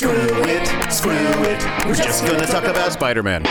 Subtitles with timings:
[0.00, 1.86] Screw it, screw it.
[1.86, 3.42] We're just gonna talk about Spider Man.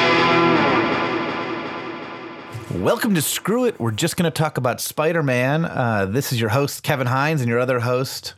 [2.82, 3.80] Welcome to Screw It.
[3.80, 5.66] We're just going to talk about Spider Man.
[5.66, 8.34] Uh, this is your host, Kevin Hines, and your other host.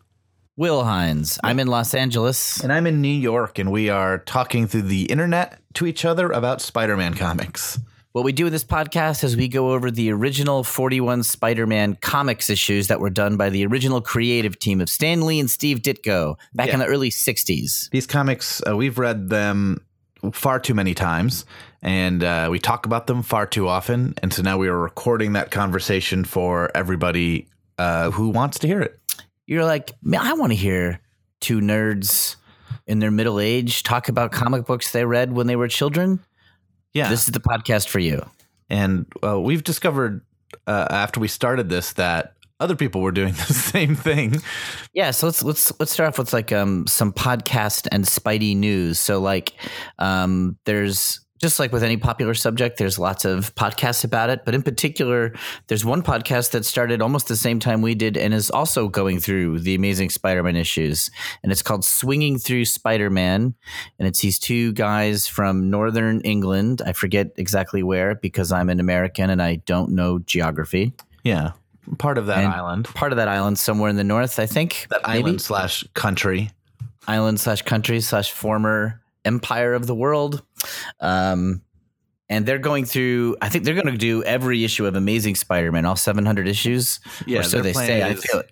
[0.57, 1.39] Will Hines.
[1.41, 2.61] I'm in Los Angeles.
[2.61, 6.31] And I'm in New York, and we are talking through the internet to each other
[6.31, 7.79] about Spider Man comics.
[8.13, 11.95] What we do in this podcast is we go over the original 41 Spider Man
[12.01, 15.79] comics issues that were done by the original creative team of Stan Lee and Steve
[15.81, 16.73] Ditko back Yeah.
[16.73, 17.89] in the early 60s.
[17.91, 19.79] These comics, uh, we've read them
[20.33, 21.45] far too many times,
[21.81, 24.13] and uh, we talk about them far too often.
[24.21, 27.47] And so now we are recording that conversation for everybody
[27.77, 28.99] uh, who wants to hear it.
[29.47, 30.99] You're like, man, I want to hear
[31.39, 32.35] two nerds
[32.87, 36.19] in their middle age talk about comic books they read when they were children.
[36.93, 37.09] Yeah.
[37.09, 38.25] This is the podcast for you.
[38.69, 40.21] And uh, we've discovered
[40.67, 44.41] uh, after we started this that other people were doing the same thing.
[44.93, 48.99] Yeah, so let's let's let's start off with like um some podcast and Spidey news.
[48.99, 49.53] So like
[49.99, 54.45] um there's just like with any popular subject, there's lots of podcasts about it.
[54.45, 55.33] But in particular,
[55.67, 59.19] there's one podcast that started almost the same time we did and is also going
[59.19, 61.09] through the amazing Spider-Man issues.
[61.41, 63.55] And it's called Swinging Through Spider-Man.
[63.97, 66.83] And it's these two guys from Northern England.
[66.85, 70.93] I forget exactly where because I'm an American and I don't know geography.
[71.23, 71.53] Yeah.
[71.97, 72.85] Part of that And island.
[72.85, 74.85] Part of that island somewhere in the north, I think.
[74.91, 75.23] That maybe?
[75.23, 76.51] island slash country.
[77.07, 80.43] island slash country slash former empire of the world.
[80.99, 81.61] Um,
[82.29, 83.35] and they're going through.
[83.41, 86.99] I think they're going to do every issue of Amazing Spider-Man, all 700 issues.
[87.27, 88.03] or so they say.
[88.03, 88.43] I feel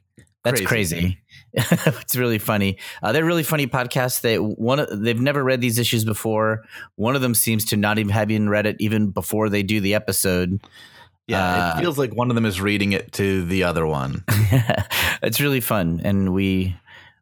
[0.44, 0.96] that's crazy.
[0.98, 1.18] crazy.
[1.54, 2.78] it's really funny.
[3.02, 4.22] Uh, they're really funny podcasts.
[4.22, 6.64] They one they've never read these issues before.
[6.96, 9.82] One of them seems to not even have even read it even before they do
[9.82, 10.62] the episode.
[11.28, 14.24] Yeah, Uh, it feels like one of them is reading it to the other one.
[15.22, 16.76] it's really fun, and we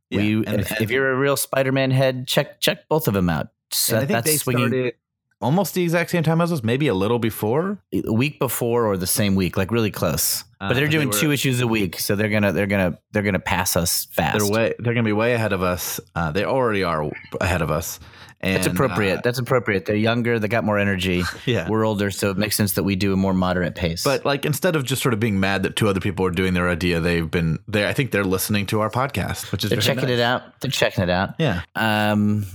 [0.10, 3.14] Yeah, we and- if, and- if you're a real Spider-Man head, check check both of
[3.14, 3.48] them out.
[3.72, 4.94] So And I think that's they swinging started
[5.42, 7.78] almost the exact same time as us, maybe a little before.
[7.94, 10.44] a week before or the same week, like really close.
[10.60, 12.98] Uh, but they're they doing were- two issues a week, so they're gonna they're gonna
[13.11, 14.39] they're gonna pass us fast.
[14.39, 16.00] They're way they're to be way ahead of us.
[16.16, 18.00] Uh, they already are ahead of us.
[18.39, 19.17] And, That's appropriate.
[19.17, 19.86] uh, That's appropriate.
[19.88, 20.38] They're younger.
[20.38, 21.23] They got more energy.
[21.48, 21.67] yeah.
[21.67, 24.04] We're older, so it makes sense that we do a more moderate pace.
[24.04, 26.54] But like instead of just sort of being mad that two other people are doing
[26.54, 29.82] their idea, they've been they I think they're listening to our podcast, which is they're
[29.82, 30.11] checking nice.
[30.14, 30.60] it out.
[30.61, 31.34] They're checking it out.
[31.39, 31.61] Yeah.
[31.76, 32.45] Um,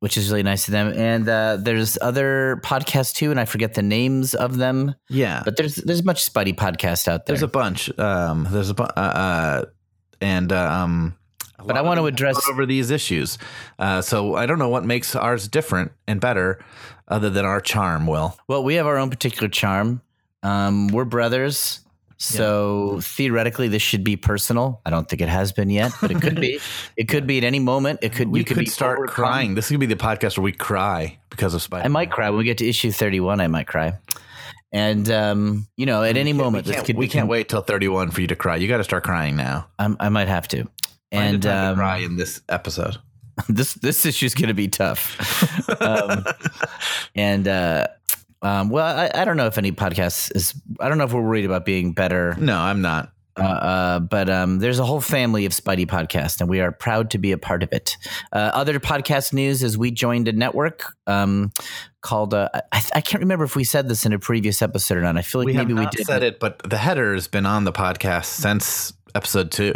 [0.00, 0.92] which is really nice of them.
[0.96, 4.94] And uh, there's other podcasts too, and I forget the names of them.
[5.08, 5.42] Yeah.
[5.44, 7.34] But there's there's much Spidey podcast out there.
[7.34, 7.96] There's a bunch.
[7.98, 9.64] Um, there's a bu- uh, uh,
[10.20, 11.16] and uh, um,
[11.64, 13.38] But I want to address- over these issues.
[13.78, 16.62] Uh, so I don't know what makes ours different and better,
[17.08, 18.06] other than our charm.
[18.06, 20.02] Will Well, we have our own particular charm.
[20.42, 21.80] Um, we're brothers.
[22.18, 24.80] So theoretically, this should be personal.
[24.86, 26.58] I don't think it has been yet, but it could be.
[26.96, 28.00] It could be at any moment.
[28.02, 28.28] It could.
[28.28, 29.14] we you could, could, be start overcome.
[29.14, 29.54] crying?
[29.54, 31.84] This could be the podcast where we cry because of Spider.
[31.84, 33.40] I might cry when we get to issue thirty-one.
[33.40, 33.98] I might cry,
[34.72, 37.10] and um, you know, at any We moment, this could we be.
[37.10, 38.56] can't wait till 31 for you to cry.
[38.56, 39.68] You got to start crying now.
[39.78, 40.64] I'm, I might have to.
[40.64, 40.70] Find
[41.12, 42.96] And a time to um, cry in this episode.
[43.50, 45.68] this this issue is going to be tough.
[45.82, 46.24] um,
[47.14, 47.86] and uh,
[48.46, 50.54] um, well, I, I don't know if any podcast is.
[50.80, 53.12] I don't know if we're worried about being better No, I'm not.
[53.38, 57.10] Uh, uh, but um, there's a whole family of Spidey podcasts, and we are proud
[57.10, 57.96] to be a part of it.
[58.32, 61.52] Uh, other podcast news is we joined a network um,
[62.00, 62.32] called.
[62.32, 65.18] Uh, I, I can't remember if we said this in a previous episode or not.
[65.18, 66.06] I feel like we have maybe we did.
[66.06, 69.74] said it, but the header has been on the podcast since episode two.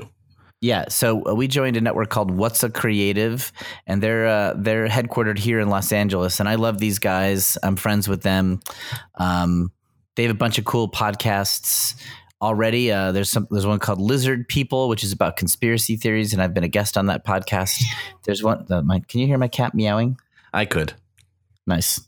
[0.61, 3.51] Yeah, so uh, we joined a network called What's a Creative,
[3.87, 6.39] and they're uh, they're headquartered here in Los Angeles.
[6.39, 7.57] And I love these guys.
[7.63, 8.61] I'm friends with them.
[9.15, 9.73] Um,
[10.17, 11.95] they have a bunch of cool podcasts
[12.43, 12.93] already.
[12.93, 13.47] Uh, there's some.
[13.51, 16.99] There's one called Lizard People, which is about conspiracy theories, and I've been a guest
[16.99, 17.83] on that podcast.
[18.25, 18.67] There's one.
[18.69, 20.19] Uh, my, can you hear my cat meowing?
[20.53, 20.93] I could.
[21.67, 22.01] Nice.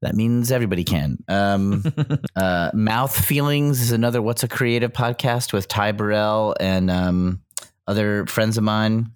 [0.00, 1.18] That means everybody can.
[1.28, 1.84] Um,
[2.36, 7.42] uh, Mouth Feelings is another What's a Creative podcast with Ty Burrell and um,
[7.86, 9.12] other friends of mine.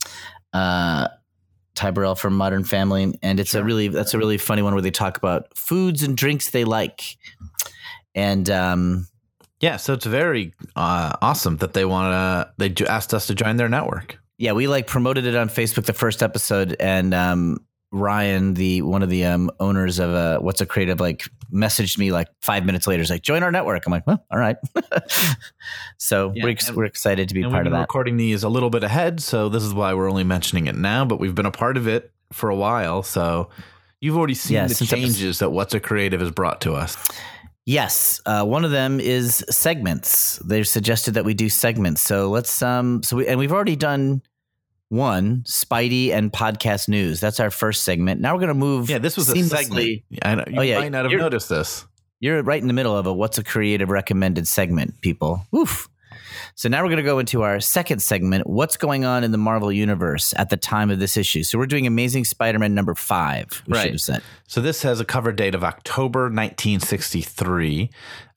[0.53, 1.09] Uh,
[1.75, 4.83] Ty Burrell from Modern Family, and it's a really that's a really funny one where
[4.83, 7.17] they talk about foods and drinks they like,
[8.17, 9.07] and um,
[9.61, 12.53] Yeah, so it's very uh, awesome that they want to.
[12.59, 14.19] They asked us to join their network.
[14.39, 17.59] yeah, we like promoted it on Facebook the first episode, and um,
[17.91, 22.13] Ryan, the one of the um, owners of uh, What's a Creative, like messaged me
[22.13, 23.01] like five minutes later.
[23.03, 24.57] He's like, "Join our network." I'm like, "Well, all right."
[25.99, 27.81] so Yeah, we're ex- we're excited to be part of that.
[27.81, 31.05] recording these a little bit ahead, so this is why we're only mentioning it now.
[31.05, 33.49] But we've been a part of it for a while, so
[34.01, 36.97] you've already seen Yeah, the changes that What's a Creative has brought to us.
[37.65, 40.39] Yes, uh, one of them is segments.
[40.39, 42.01] They've suggested that we do segments.
[42.01, 44.23] So let's um so we and we've already done
[44.89, 47.21] one, Spidey and podcast news.
[47.21, 48.21] That's our first segment.
[48.21, 48.89] Now we're going to move.
[48.89, 50.03] Yeah, this was a segment.
[50.23, 51.85] I know, you Oh, yeah, might not have you're- noticed this.
[52.21, 55.47] You're right in the middle of a what's a creative recommended segment, people.
[55.55, 55.89] Oof.
[56.57, 58.49] So now we're going to go into our second segment.
[58.49, 61.45] What's going on in the Marvel universe at the time of this issue?
[61.45, 63.63] So we're doing Amazing Spider-Man number five.
[63.69, 63.83] We Right.
[63.83, 64.23] should have said.
[64.49, 67.91] So this has a cover date of October 1963.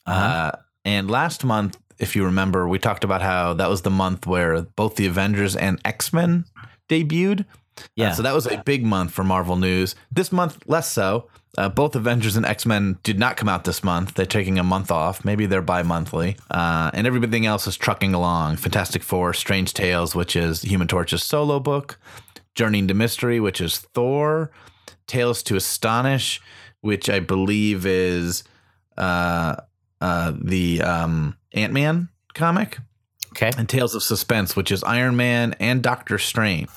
[0.06, 0.52] uh
[0.84, 4.62] and last month, if you remember, we talked about how that was the month where
[4.64, 6.46] both the Avengers and X Men
[6.90, 7.42] debuted.
[7.42, 8.12] Uh, Yeah.
[8.12, 9.96] so that was a big month for Marvel news.
[10.12, 11.28] This month, less so.
[11.58, 14.14] Uh, both Avengers and X Men did not come out this month.
[14.14, 15.24] They're taking a month off.
[15.26, 16.38] Maybe they're bi monthly.
[16.50, 18.58] Uh, and everything else is trucking along.
[18.58, 21.98] Fantastic Four, Strange Tales, which is Human Torch's solo book,
[22.56, 24.52] Journey into Mystery, which is Thor,
[25.08, 26.40] Tales to Astonish,
[26.82, 28.44] which I believe is
[28.98, 29.56] uh,
[30.00, 32.78] uh, the um, Ant Man comic,
[33.34, 33.52] Okay.
[33.58, 36.70] and Tales of Suspense, which is Iron Man and Doctor Strange.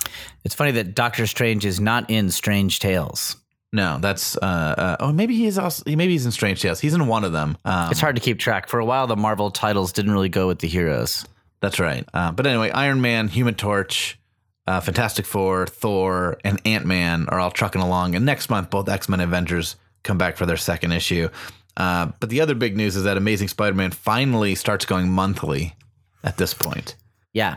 [0.44, 3.36] It's funny that Doctor Strange is not in Strange Tales.
[3.72, 6.78] No, that's uh, uh oh maybe he's also maybe he's in Strange Tales.
[6.78, 7.56] He's in one of them.
[7.64, 8.68] Um, It's hard to keep track.
[8.68, 11.24] For a while, the Marvel titles didn't really go with the heroes.
[11.60, 12.06] That's right.
[12.14, 14.16] Uh, but anyway, Iron Man, Human Torch,
[14.68, 18.14] uh, Fantastic Four, Thor, and Ant Man are all trucking along.
[18.14, 19.74] And next month, both X Men Avengers
[20.04, 21.28] come back for their second issue.
[21.76, 25.74] Uh, but the other big news is that Amazing Spider Man finally starts going monthly
[26.22, 26.94] at this point.
[27.32, 27.56] Yeah.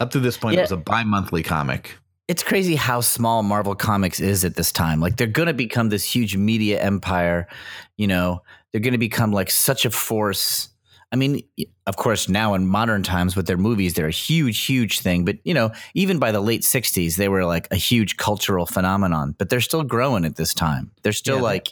[0.00, 0.60] Up to this point, Yeah.
[0.60, 1.96] it was a bi monthly comic.
[2.28, 5.00] It's crazy how small Marvel Comics is at this time.
[5.00, 7.48] Like they're going to become this huge media empire.
[7.96, 10.68] You know, they're going to become like such a force.
[11.10, 11.42] I mean,
[11.86, 15.24] of course, now in modern times with their movies, they're a huge, huge thing.
[15.26, 19.34] But you know, even by the late '60s, they were like a huge cultural phenomenon.
[19.36, 20.90] But they're still growing at this time.
[21.02, 21.68] They're still Yeah, like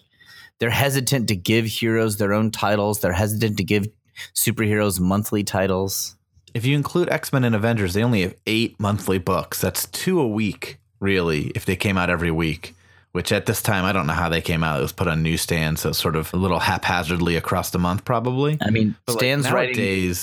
[0.61, 3.01] they're hesitant to give heroes their own titles.
[3.01, 3.89] They're hesitant to give
[4.35, 6.17] superheroes monthly titles.
[6.55, 9.61] If you include X Men and Avengers, they only have eight monthly books.
[9.61, 12.75] That's two a week, really, if they came out every week.
[13.13, 14.79] Which at this time, I don't know how they came out.
[14.79, 18.57] It was put on newsstands, so sort of a little haphazardly across the month, probably.
[18.61, 20.15] I mean, But like, Stan's writing.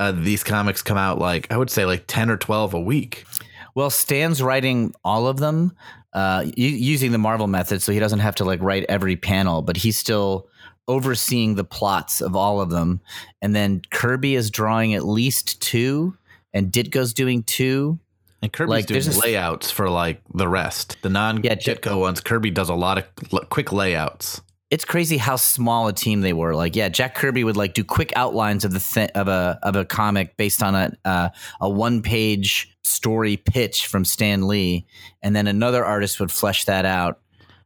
[0.00, 3.24] uh, these comics come out like I would say like ten or twelve a week.
[3.74, 5.72] Well, Stan's writing all of them
[6.12, 9.62] uh, u- using the Marvel method, so he doesn't have to like write every panel,
[9.62, 10.48] but he's still
[10.88, 13.00] overseeing the plots of all of them.
[13.40, 16.16] And then Kirby is drawing at least two,
[16.52, 17.98] and Ditko's doing two.
[18.42, 20.96] And Kirby's Like, doing layouts for like the rest.
[21.02, 24.40] The non Yeah, Ditko ones, Kirby does a lot of l- quick layouts.
[24.72, 26.54] It's crazy how small a team they were.
[26.54, 29.76] Like, yeah, Jack Kirby would like do quick outlines of the th- of a of
[29.76, 31.28] a comic based on a uh,
[31.60, 34.86] a one page story pitch from Stan Lee,
[35.22, 37.20] and then another artist would flesh that out.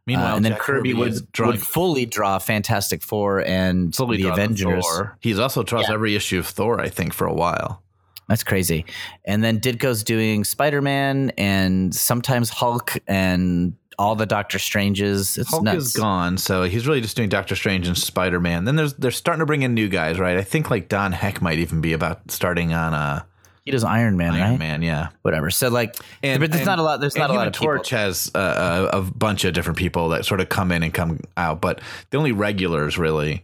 [0.05, 3.95] Meanwhile, Uh, and then Jack Kirby, is would, drawing would fully draw Fantastic Four and
[3.95, 4.85] fully the Avengers.
[4.85, 5.17] Thor.
[5.21, 5.95] He's also draws Yeah.
[5.95, 7.83] every issue of Thor, I think, for a while.
[8.29, 8.85] That's crazy.
[9.25, 15.39] And then Ditko's doing Spider Man and sometimes Hulk and all the Doctor Stranges.
[15.39, 15.87] It's Hulk nuts.
[15.87, 18.65] is gone, so he's really just doing Doctor Strange and Spider Man.
[18.65, 20.37] Then there's they're starting to bring in new guys, right?
[20.37, 23.23] I think like Don Heck might even be about starting on uh,
[23.65, 24.59] He does Iron Man, Iron right?
[24.59, 25.09] Man, yeah.
[25.23, 25.51] Whatever.
[25.51, 27.01] So like, but there's not a lot.
[27.01, 27.67] There's not a lot of people.
[27.67, 30.93] Torch has uh, a, a bunch of different people that sort of come in and
[30.93, 33.43] come out, but the only regulars really,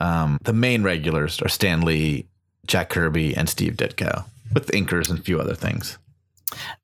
[0.00, 2.26] um, the main regulars are Stan Lee,
[2.66, 5.98] Jack Kirby, and Steve Ditko, with inkers and a few other things.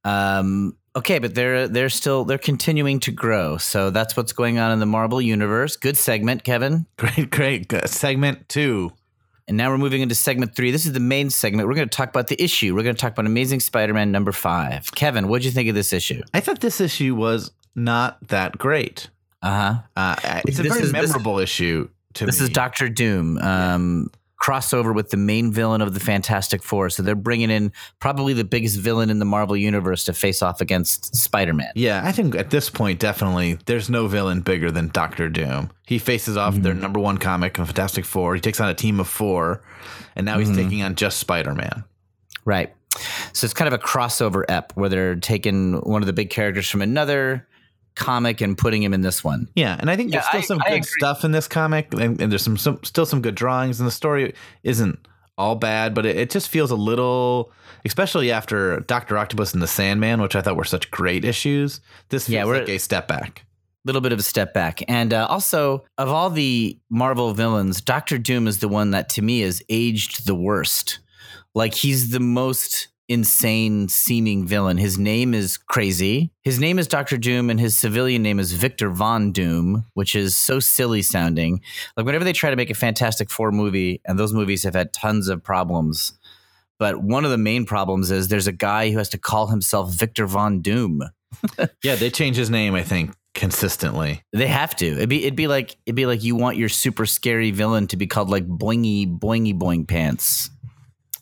[0.05, 3.57] Um, okay, but they're they're still they're continuing to grow.
[3.57, 5.77] So that's what's going on in the Marvel universe.
[5.77, 6.87] Good segment, Kevin.
[6.97, 7.89] Great, great Good.
[7.89, 8.93] segment two.
[9.47, 10.71] And now we're moving into segment three.
[10.71, 11.67] This is the main segment.
[11.69, 12.75] We're going to talk about the issue.
[12.75, 14.95] We're going to talk about Amazing Spider-Man number five.
[14.95, 16.21] Kevin, what did you think of this issue?
[16.35, 19.09] I thought this issue was not that great.
[19.41, 19.79] Uh huh.
[19.97, 22.45] Uh, it's a This very is- this- memorable issue to This me.
[22.45, 23.39] is Doctor Doom.
[23.39, 26.91] Um, Crossover with the main villain of the Fantastic Four.
[26.91, 30.61] So they're bringing in probably the biggest villain in the Marvel universe to face off
[30.61, 31.73] against Spider-Man.
[31.75, 35.71] Yeah, I think at this point, definitely, there's no villain bigger than Doctor Doom.
[35.87, 36.83] He faces off their Mm-hmm.
[36.83, 38.35] number one comic, Fantastic Four.
[38.37, 39.63] He takes on a team of four,
[40.15, 40.49] and now Mm-hmm.
[40.49, 41.83] he's taking on just Spider Man.
[42.45, 42.73] Right.
[43.33, 46.69] So it's kind of a crossover ep where they're taking one of the big characters
[46.69, 47.47] from another
[47.99, 49.49] comic and putting him in this one.
[49.55, 50.91] Yeah, and I think Yeah, there's still I- some I good agree.
[50.99, 53.91] stuff in this comic, and, and there's some, some still some good drawings, and the
[53.93, 54.99] story isn't
[55.37, 57.53] all bad, but it, it just feels a little,
[57.85, 61.81] especially after Doctor Octopus and the Sandman, which I thought were such great issues.
[62.09, 63.45] This feels Yeah, we're- like a step back.
[63.85, 64.83] A little bit of a step back.
[64.89, 69.23] And uh, also, of all the Marvel villains, Doctor Doom is the one that to
[69.23, 70.99] me is aged the worst.
[71.55, 74.77] Like he's the most insane seeming villain.
[74.77, 76.31] His name is crazy.
[76.43, 80.37] His name is Doctor Doom, and his civilian name is Victor Von Doom, which is
[80.37, 81.63] so silly sounding.
[81.97, 84.93] Like whenever they try to make a Fantastic Four movie, and those movies have had
[84.93, 86.13] tons of problems.
[86.79, 89.93] But one of the main problems is there's a guy who has to call himself
[89.93, 91.03] Victor Von Doom.
[91.85, 94.23] Yeah, they change his name, I think, consistently.
[94.33, 94.87] They have to.
[94.87, 97.97] It'd be it'd be like it'd be like you want your super scary villain to
[97.97, 100.51] be called like Boingy Boingy Boing Pants.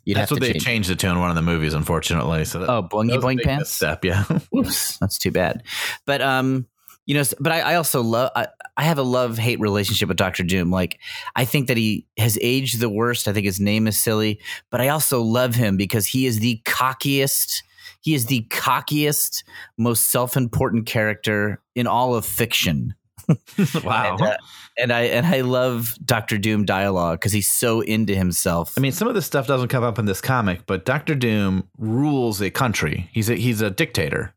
[0.06, 0.64] You'd That's what they change.
[0.64, 2.44] changed it to in one of the movies, unfortunately.
[2.44, 3.70] So that, Oh, Boingy Boing Pants.
[3.70, 4.22] Step, yeah.
[4.50, 5.64] Whoops, that's too bad.
[6.06, 6.66] But um,
[7.06, 8.30] you know, but I, I also love.
[8.36, 8.46] I,
[8.76, 10.70] I have a love hate relationship with Doctor Doom.
[10.70, 11.00] Like,
[11.34, 13.26] I think that he has aged the worst.
[13.26, 16.60] I think his name is silly, but I also love him because he is the
[16.64, 17.62] cockiest.
[18.00, 19.42] He is the cockiest,
[19.76, 22.94] most self-important character in all of fiction.
[23.84, 24.16] wow.
[24.18, 24.36] And, uh,
[24.78, 28.74] and I and I love Doctor Doom dialogue because he's so into himself.
[28.76, 31.68] I mean, some of this stuff doesn't come up in this comic, but Doctor Doom
[31.78, 33.08] rules a country.
[33.12, 34.34] He's a he's a dictator,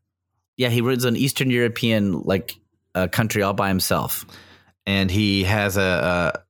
[0.56, 2.56] yeah, he runs an Eastern European like
[2.94, 4.26] uh, country all by himself.
[4.86, 6.34] and he has a.
[6.36, 6.40] a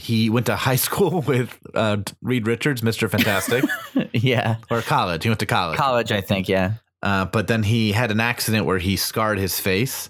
[0.00, 3.64] he went to high school with uh, Reed Richards, Mister Fantastic,
[4.12, 5.24] yeah, or college.
[5.24, 6.48] He went to college, college, I think.
[6.48, 6.74] Yeah.
[7.02, 10.08] uh, but then he had an accident where he scarred his face,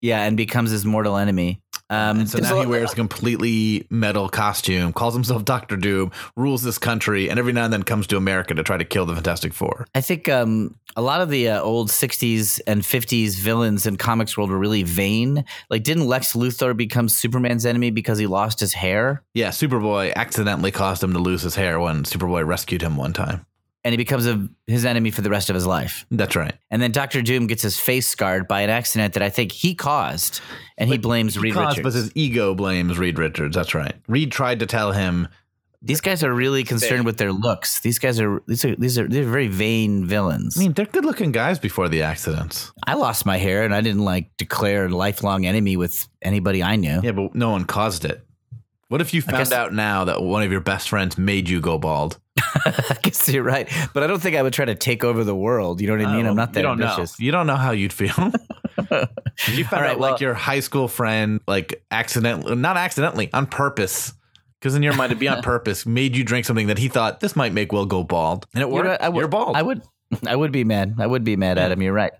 [0.00, 1.60] Yeah, and becomes his mortal enemy.
[1.90, 6.62] Um, and so now he wears a completely metal costume, calls himself Doctor Doom, rules
[6.62, 9.14] this country, and every now and then comes to America to try to kill the
[9.14, 9.86] Fantastic Four.
[9.92, 14.38] I think um, a lot of the uh, old '60s and '50s villains in comics
[14.38, 15.44] world were really vain.
[15.68, 19.24] Like, didn't Lex Luthor become Superman's enemy because he lost his hair?
[19.34, 23.44] Yeah, Superboy accidentally caused him to lose his hair when Superboy rescued him one time.
[23.82, 26.04] And he becomes a, his enemy for the rest of his life.
[26.10, 26.52] That's right.
[26.70, 29.74] And then Doctor Doom gets his face scarred by an accident that I think he
[29.74, 30.40] caused,
[30.76, 31.94] and he blames He Reed caused, Richards.
[31.94, 33.56] but his ego blames Reed Richards.
[33.56, 33.94] That's right.
[34.06, 35.28] Reed tried to tell him.
[35.82, 37.80] These guys are really concerned with their looks.
[37.80, 40.58] These guys are these are these are they're very vain villains.
[40.58, 42.70] I mean, they're good-looking guys before the accidents.
[42.86, 46.76] I lost my hair and I didn't like declare a lifelong enemy with anybody I
[46.76, 47.00] knew.
[47.02, 48.22] Yeah, but no one caused it.
[48.88, 51.78] What if you found out now that one of your best friends made you go
[51.78, 52.18] bald?
[52.66, 55.34] I guess you're right, but I don't think I would try to take over the
[55.34, 55.80] world.
[55.80, 56.26] You know what I mean?
[56.26, 57.18] I'm not that you don't ambitious.
[57.18, 57.24] Know.
[57.24, 58.14] You don't know how you'd feel.
[59.48, 63.46] You found right, out well- like your high school friend, like accidentally, not accidentally, on
[63.46, 64.12] purpose,
[64.58, 67.20] because in your mind it'd be on purpose, made you drink something that he thought
[67.20, 69.02] this might make Will go bald, and it worked.
[69.02, 69.56] I would, You're bald.
[69.56, 69.82] I would,
[70.26, 70.94] I would be mad.
[70.98, 71.80] I would be mad at him.
[71.80, 72.12] You're right.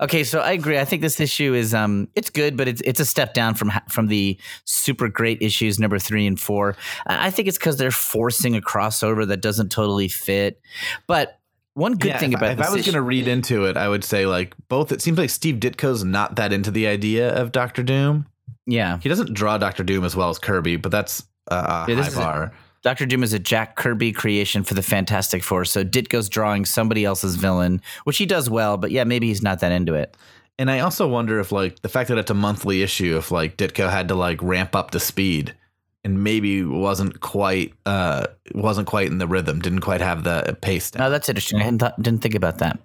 [0.00, 0.78] Okay, so I agree.
[0.78, 3.72] I think this issue is um, it's good, but it's it's a step down from
[3.88, 6.76] from the super great issues number three and four.
[7.06, 10.60] I think it's because they're forcing a crossover that doesn't totally fit.
[11.06, 11.38] But
[11.74, 13.88] one good Yeah, thing if, about if I was going to read into it, I
[13.88, 14.92] would say like both.
[14.92, 18.26] It seems like Steve Ditko's not that into the idea of Doctor Doom.
[18.66, 22.14] yeah, He doesn't draw Doctor Doom as well as Kirby, but that's uh, Yeah, high
[22.14, 22.52] bar.
[22.84, 25.64] Doctor Doom is a Jack Kirby creation for the Fantastic Four.
[25.64, 29.60] So Ditko's drawing somebody else's villain, which he does well, but yeah, maybe he's not
[29.60, 30.14] that into it.
[30.58, 33.56] And I also wonder if like the fact that it's a monthly issue, if like
[33.56, 35.54] Ditko had to like ramp up the speed
[36.04, 40.90] and maybe wasn't quite uh wasn't quite in the rhythm, didn't quite have the pace.
[40.90, 41.04] down.
[41.06, 41.60] No, that's interesting.
[41.60, 42.78] I hadn't thought, didn't think about that.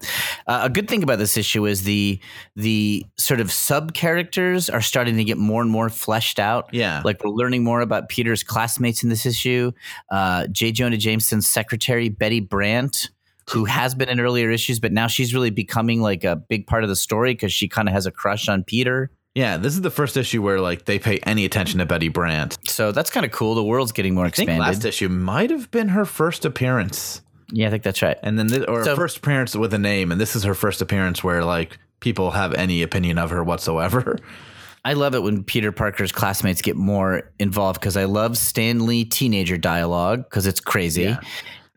[0.47, 2.19] Uh, a good thing about this issue is the
[2.55, 6.69] the sort of sub characters are starting to get more and more fleshed out.
[6.73, 9.71] yeah, Like we're learning more about Peter's classmates in this issue.
[10.11, 10.71] Uh, J.
[10.71, 13.09] Jonah Jameson's secretary Betty Brant,
[13.49, 16.83] who has been in earlier issues, but now she's really becoming like a big part
[16.83, 19.11] of the story because she kind of has a crush on Peter.
[19.39, 19.57] Yeah.
[19.57, 22.57] This is the first issue where like they pay any attention to Betty Brant.
[22.67, 23.55] So that's kind of cool.
[23.55, 24.59] The world's getting more I think expanded.
[24.67, 27.21] last issue might have been her first appearance.
[27.51, 28.17] yeah, I think that's right.
[28.23, 30.81] And then, this, or So- first appearance with a name, and this is her first
[30.81, 34.17] appearance where like people have any opinion of her whatsoever.
[34.85, 39.03] I love it when Peter Parker's classmates get more involved because I love Stan Lee
[39.03, 41.03] teenager dialogue because it's crazy.
[41.03, 41.19] Yeah.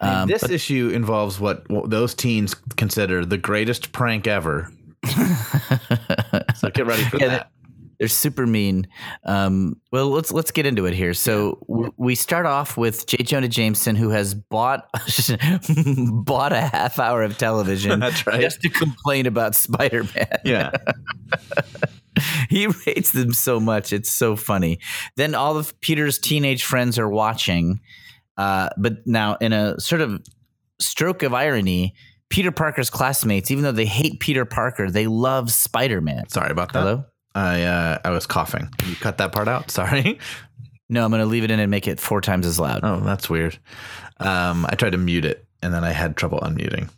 [0.00, 4.70] Um, this issue involves what, what those teens consider the greatest prank ever.
[6.56, 7.50] so get ready for Yeah, that.
[7.98, 8.88] They're super mean.
[9.24, 11.14] Um, well, let's let's get into it here.
[11.14, 13.18] So w- we start off with J.
[13.18, 14.88] Jonah Jameson, who has bought
[16.24, 18.40] bought a half hour of television That's right.
[18.40, 20.26] just to complain about Spider Man.
[20.44, 20.72] Yeah.
[22.50, 23.92] he hates them so much.
[23.92, 24.80] It's so funny.
[25.16, 27.80] Then all of Peter's teenage friends are watching.
[28.36, 30.20] Uh, but now, in a sort of
[30.80, 31.94] stroke of irony,
[32.32, 36.26] Peter Parker's classmates, even though they hate Peter Parker, they love Spider Man.
[36.30, 36.80] Sorry about that.
[36.80, 37.04] Hello?
[37.34, 38.68] I uh, I was coughing.
[38.78, 39.70] Can you cut that part out?
[39.70, 40.18] Sorry.
[40.88, 42.80] No, I'm going to leave it in and make it four times as loud.
[42.82, 43.58] Oh, that's weird.
[44.18, 46.88] Um, I tried to mute it and then I had trouble unmuting.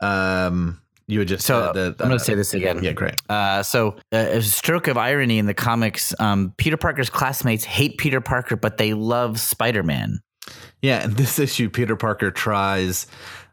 [0.00, 2.84] Um, you would just So said that, I'm going uh, to say this again.
[2.84, 3.16] Yeah, great.
[3.28, 7.98] Uh, so, uh, a stroke of irony in the comics um, Peter Parker's classmates hate
[7.98, 10.20] Peter Parker, but they love Spider Man.
[10.82, 13.06] Yeah, in this issue, Peter Parker tries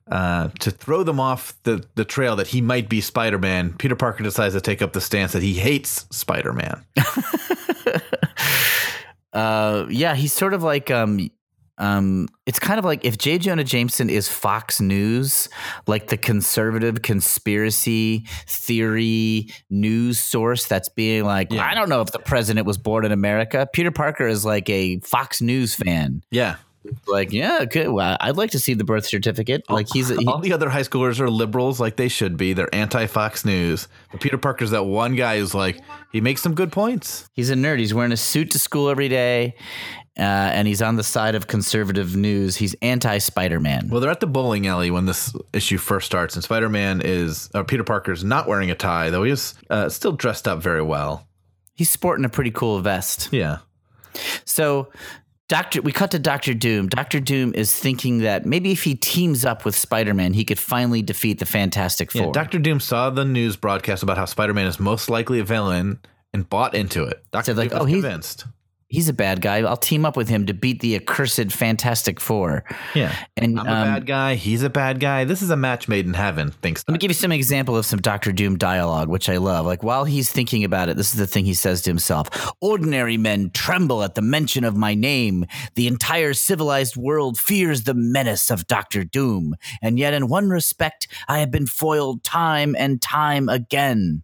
[0.09, 3.73] uh, to throw them off the, the trail that he might be Spider Man.
[3.73, 6.83] Peter Parker decides to take up the stance that he hates Spider Man.
[9.33, 11.29] uh, yeah, he's sort of like um,
[11.77, 13.37] um, it's kind of like if J.
[13.37, 15.47] Jonah Jameson is Fox News,
[15.85, 21.65] like the conservative conspiracy theory news source that's being like, Yeah.
[21.65, 23.67] I don't know if the president was born in America.
[23.73, 26.23] Peter Parker is like a Fox News fan.
[26.31, 26.55] Yeah.
[27.07, 29.63] Like, yeah, okay, well, I'd like to see the birth certificate.
[29.69, 32.53] Like, he's he, All the other high schoolers are liberals like they should be.
[32.53, 33.87] They're anti Fox News.
[34.11, 37.29] But Peter Parker's that one guy who's like, he makes some good points.
[37.33, 37.79] he's a nerd.
[37.79, 39.55] He's wearing a suit to school every day,
[40.17, 42.55] uh, and he's on the side of conservative news.
[42.55, 43.89] He's anti Spider Man.
[43.89, 47.49] Well, they're at the bowling alley when this issue first starts, and Spider Man is,
[47.53, 50.81] or Peter Parker's not wearing a tie, though he is uh, still dressed up very
[50.81, 51.27] well.
[51.75, 53.29] He's sporting a pretty cool vest.
[53.31, 53.59] Yeah.
[54.45, 54.89] So,
[55.49, 56.89] Doctor, we cut to Doctor Doom.
[56.89, 60.59] Doctor Doom is thinking that maybe if he teams up with Spider Man, he could
[60.59, 62.21] finally defeat the Fantastic Four.
[62.21, 65.45] Yeah, Doctor Doom saw the news broadcast about how Spider Man is most likely a
[65.45, 65.99] villain
[66.33, 67.23] and bought into it.
[67.31, 68.45] Doctor like, Doom oh, was he's- convinced.
[68.89, 69.57] He's a bad guy.
[69.57, 72.63] I'll team up with him to beat the accursed Fantastic Four.
[72.95, 74.35] Yeah, And I'm a um, bad guy.
[74.35, 75.25] He's a bad guy.
[75.25, 76.51] This is a match made in heaven.
[76.61, 76.85] Thanks.
[76.87, 79.65] Let me give you some example of some Doctor Doom dialogue, which I love.
[79.65, 82.29] Like while he's thinking about it, this is the thing he says to himself:
[82.61, 85.45] "Ordinary men tremble at the mention of my name.
[85.75, 91.09] The entire civilized world fears the menace of Doctor Doom, and yet, in one respect,
[91.27, 94.23] I have been foiled time and time again."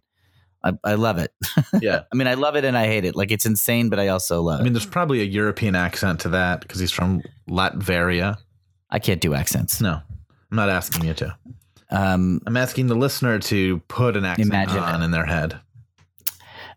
[0.64, 1.32] I, I love it.
[1.80, 2.02] Yeah.
[2.12, 3.16] I mean, I love it and I hate it.
[3.16, 4.62] Like it's insane, but I also love it.
[4.62, 8.36] I mean, there's probably a European accent to that because he's from Latveria.
[8.90, 9.80] I can't do accents.
[9.80, 11.36] No, I'm not asking you to.
[11.90, 15.04] Um, I'm asking the listener to put an accent Imagine on it.
[15.04, 15.60] in their head.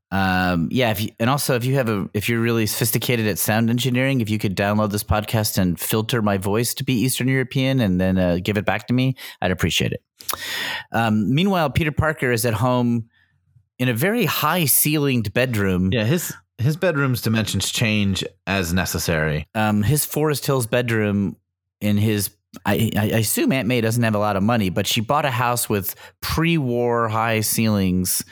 [0.10, 3.38] Um, yeah, if you, and also if you have a if you're really sophisticated at
[3.38, 7.28] sound engineering, if you could download this podcast and filter my voice to be Eastern
[7.28, 10.02] European and then uh, give it back to me, I'd appreciate it.
[10.92, 13.10] Um, meanwhile, Peter Parker is at home
[13.80, 15.90] in a very high ceilinged bedroom.
[15.92, 19.48] Yeah, his his bedroom's dimensions change as necessary.
[19.54, 21.38] Um, his Forest Hills bedroom
[21.82, 22.32] in his
[22.66, 25.26] I, I I assume Aunt May doesn't have a lot of money, but she bought
[25.26, 28.24] a house with pre-war high ceilings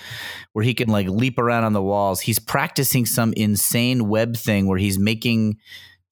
[0.53, 2.21] where he can like leap around on the walls.
[2.21, 5.57] He's practicing some insane web thing where he's making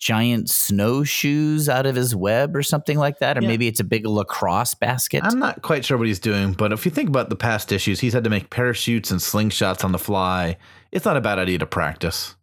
[0.04, 3.48] giant snowshoes out of his web or something like that, or Yeah.
[3.48, 5.22] maybe it's a big lacrosse basket.
[5.24, 8.00] I'm not quite sure what he's doing, but if you think about the past issues,
[8.00, 10.58] he's had to make parachutes and slingshots on the fly.
[10.92, 12.36] It's not a bad idea to practice.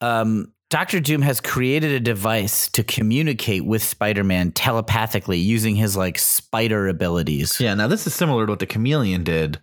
[0.00, 6.18] um, Doctor Doom has created a device to communicate with Spider-Man telepathically using his like
[6.18, 7.60] spider abilities.
[7.60, 9.60] Yeah, now this is similar to what the chameleon did.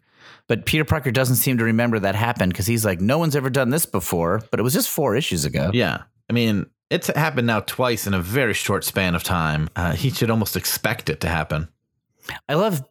[0.47, 3.49] But Peter Parker doesn't seem to remember that happened because he's like, no one's ever
[3.49, 4.41] done this before.
[4.51, 5.71] But it was just four issues ago.
[5.73, 6.03] Yeah.
[6.29, 9.67] I mean, it's happened now twice in a very short span of time.
[9.75, 11.67] Uh, he should almost expect it to happen.
[12.47, 12.83] I love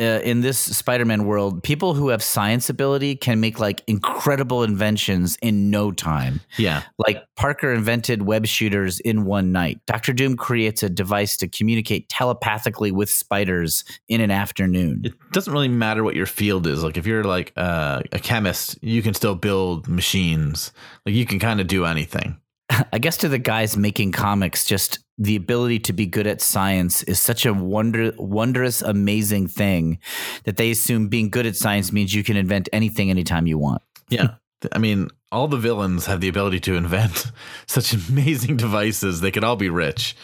[0.00, 5.36] uh, in this Spider-Man world, people who have science ability can make like incredible inventions
[5.42, 6.40] in no time.
[6.56, 6.84] Yeah.
[6.96, 9.78] Like Parker invented web shooters in one night.
[9.86, 15.02] Doctor Doom creates a device to communicate telepathically with spiders in an afternoon.
[15.04, 16.82] It doesn't really matter what your field is.
[16.82, 20.72] Like if you're like uh, a chemist, you can still build machines.
[21.04, 22.40] Like you can kind of do anything.
[22.92, 27.02] I guess to the guys making comics, just the ability to be good at science
[27.02, 29.98] is such a wonder, wondrous, amazing thing
[30.44, 33.82] that they assume being good at science means you can invent anything anytime you want.
[34.08, 34.34] Yeah.
[34.72, 37.26] I mean, all the villains have the ability to invent
[37.66, 39.20] such amazing devices.
[39.20, 40.16] They could all be rich.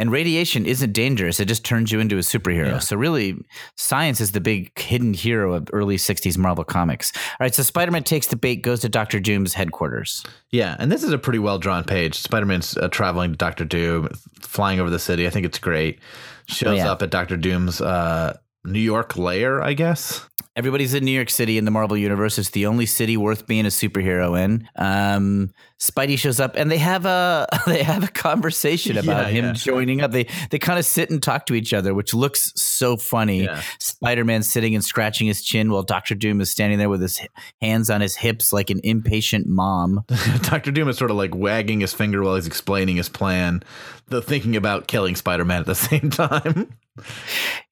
[0.00, 2.72] And radiation isn't dangerous; it just turns you into a superhero.
[2.72, 2.78] Yeah.
[2.78, 3.36] So really,
[3.76, 7.12] science is the big hidden hero of early '60s Marvel comics.
[7.14, 10.24] All right, so Spider-Man takes the bait, goes to Doctor Doom's headquarters.
[10.50, 12.14] Yeah, and this is a pretty well drawn page.
[12.14, 14.08] Spider Man's uh, traveling to Doctor Doom,
[14.40, 15.26] flying over the city.
[15.26, 15.98] I think it's great.
[16.46, 16.90] Shows yeah.
[16.90, 20.26] up at Doctor Doom's uh, New York layer, I guess.
[20.56, 22.36] Everybody's in New York City in the Marvel universe.
[22.38, 24.68] It's the only city worth being a superhero in.
[24.76, 29.44] Um, Spidey shows up, and they have a they have a conversation about Yeah, him
[29.46, 29.52] yeah.
[29.52, 30.10] joining up.
[30.10, 33.44] They they kind of sit and talk to each other, which looks so funny.
[33.44, 33.62] Yeah.
[33.78, 37.20] Spider Man sitting and scratching his chin while Doctor Doom is standing there with his
[37.62, 40.04] hands on his hips like an impatient mom.
[40.42, 43.62] Doctor Doom is sort of like wagging his finger while he's explaining his plan,
[44.08, 46.76] though thinking about killing Spider Man at the same time.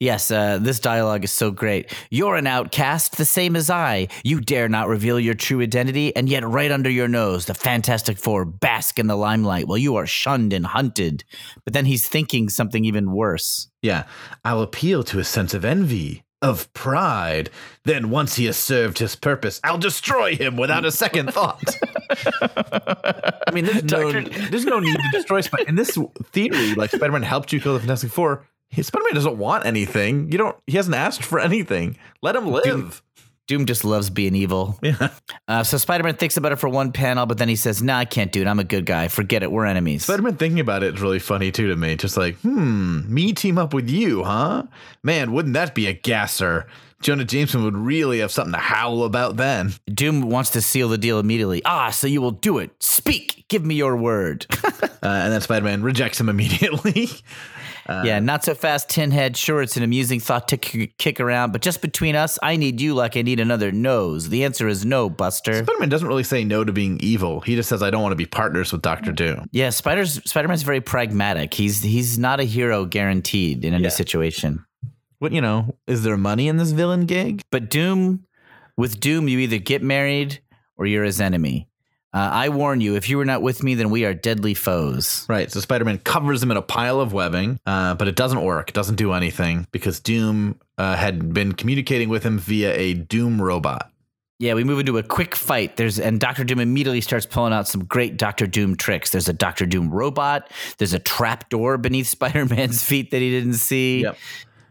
[0.01, 1.93] Yes, uh, this dialogue is so great.
[2.11, 4.09] You're an outcast, the same as I.
[4.25, 8.19] You dare not reveal your true identity, and yet, right under your nose, the Fantastic
[8.19, 11.25] Four bask in the limelight while you are shunned and hunted.
[11.65, 13.69] But then he's thinking something even worse.
[13.83, 14.05] Yeah,
[14.45, 17.51] I'll appeal to his sense of envy, of pride.
[17.85, 21.63] Then, once he has served his purpose, I'll destroy him without a second thought.
[23.49, 25.69] I mean, there's no, there's no need to destroy Spider.
[25.69, 25.99] In this
[26.33, 28.47] theory, like Spider Man helped you kill the Fantastic Four.
[28.83, 30.31] Spider Man doesn't want anything.
[30.31, 30.57] You don't.
[30.67, 31.97] He hasn't asked for anything.
[32.23, 33.03] Let him live.
[33.47, 34.79] Doom just loves being evil.
[34.83, 35.09] Yeah.
[35.49, 37.97] Uh, so Spider Man thinks about it for one panel, but then he says, "Nah,
[37.99, 38.47] I can't do it.
[38.47, 39.09] I'm a good guy.
[39.09, 39.51] Forget it.
[39.51, 41.97] We're enemies." Spider-Man thinking about it is really funny too to me.
[41.97, 44.65] Just like, hmm, me team up with you, huh?
[45.03, 46.67] Man, wouldn't that be a gasser?
[47.01, 49.73] Jonah Jameson would really have something to howl about then.
[49.87, 51.63] Doom wants to seal the deal immediately.
[51.65, 52.71] Ah, so you will do it.
[52.83, 53.45] Speak.
[53.49, 54.47] Give me your word.
[55.01, 57.09] Uh, and then Spider-Man rejects him immediately.
[57.89, 59.37] yeah, uh, not so fast, Tin Head.
[59.37, 62.95] Sure, it's an amusing thought to kick around, but just between us, I need you
[62.95, 64.29] like I need another nose.
[64.29, 65.63] The answer is no, Buster.
[65.65, 67.41] Spider-Man doesn't really say no to being evil.
[67.41, 70.63] He just says, "I don't want to be partners with Doctor Doom." Yeah, Spider's Spider-Man's
[70.63, 71.55] very pragmatic.
[71.55, 73.89] He's he's not a hero guaranteed in any Yeah.
[73.91, 74.65] situation.
[75.21, 75.77] What you know?
[75.87, 77.43] Is there money in this villain gig?
[77.51, 78.25] But Doom,
[78.77, 80.41] with Doom, you either get married
[80.77, 81.68] or you're his enemy.
[82.15, 85.27] Uh, I warn you, if you were not with me, then we are deadly foes.
[85.29, 85.51] Right.
[85.53, 88.71] So Spider-Man covers him in a pile of webbing, uh, but it doesn't work.
[88.71, 93.43] It doesn't do anything because Doom uh, had been communicating with him via a Doom
[93.43, 93.91] robot.
[94.41, 95.77] Yeah, we move into a quick fight.
[95.77, 99.11] There's and Doctor Doom immediately starts pulling out some great Doctor Doom tricks.
[99.11, 100.51] There's a Doctor Doom robot.
[100.79, 104.03] There's a trap door beneath Spider-Man's feet that he didn't see.
[104.03, 104.17] Yep.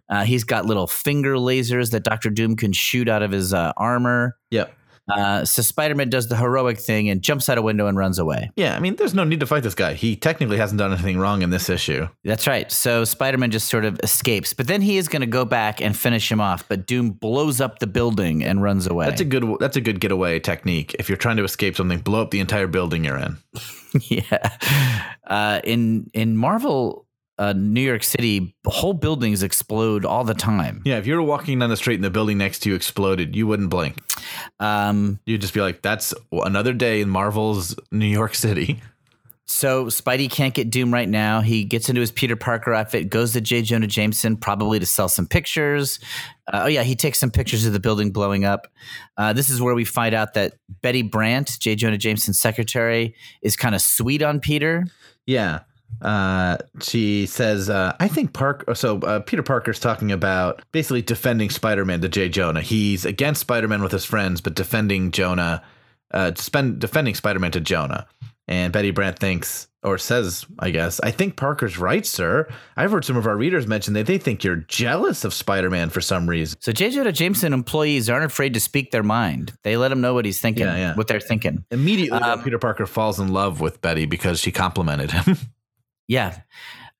[0.09, 3.73] Uh, he's got little finger lasers that Doctor Doom can shoot out of his uh,
[3.75, 4.37] armor.
[4.51, 4.73] Yep.
[5.09, 8.51] Uh, so Spider-Man does the heroic thing and jumps out a window and runs away.
[8.55, 9.93] Yeah, I mean, there's no need to fight this guy.
[9.93, 12.07] He technically hasn't done anything wrong in this issue.
[12.23, 12.71] That's right.
[12.71, 15.97] So Spider-Man just sort of escapes, but then he is going to go back and
[15.97, 16.67] finish him off.
[16.67, 19.05] But Doom blows up the building and runs away.
[19.05, 19.45] That's a good.
[19.59, 20.95] That's a good getaway technique.
[20.99, 23.37] If you're trying to escape something, blow up the entire building you're in.
[24.01, 24.57] yeah.
[25.25, 27.06] Uh, in in Marvel,
[27.37, 30.81] uh, New York City, whole buildings explode all the time.
[30.85, 33.35] Yeah, if you were walking down the street and the building next to you exploded,
[33.35, 33.97] you wouldn't blink.
[34.59, 38.81] Um, You'd just be like, "That's another day in Marvel's New York City."
[39.49, 41.39] so Spidey can't get Doom right now.
[41.39, 43.61] He gets into his Peter Parker outfit, goes to J.
[43.61, 45.99] Jonah Jameson, probably to sell some pictures.
[46.51, 48.67] Uh, oh yeah, he takes some pictures of the building blowing up.
[49.15, 51.75] Uh, this is where we find out that Betty Brant, J.
[51.75, 54.85] Jonah Jameson's secretary, is kind of sweet on Peter.
[55.25, 55.59] Yeah.
[56.01, 58.65] Uh, she says, uh, I think Park.
[58.75, 62.29] So uh, Peter Parker's talking about basically defending Spider-Man to J.
[62.29, 62.61] Jonah.
[62.61, 65.63] He's against Spider-Man with his friends, but defending Jonah,
[66.11, 68.05] uh, spend, defending Spider-Man to Jonah.
[68.49, 72.47] And Betty Brant thinks, or says, I guess, I think Parker's right, sir.
[72.77, 75.99] I've heard some of our readers mention that they think you're jealous of Spider-Man for
[75.99, 76.57] some reason.
[76.61, 76.91] So J.
[76.91, 79.51] Jonah Jameson employees aren't afraid to speak their mind.
[79.63, 80.95] They let him know what he's thinking, Yeah, yeah.
[80.95, 81.65] what they're thinking.
[81.71, 85.37] Immediately, Um, Peter Parker falls in love with Betty because she complimented him.
[86.07, 86.39] Yeah.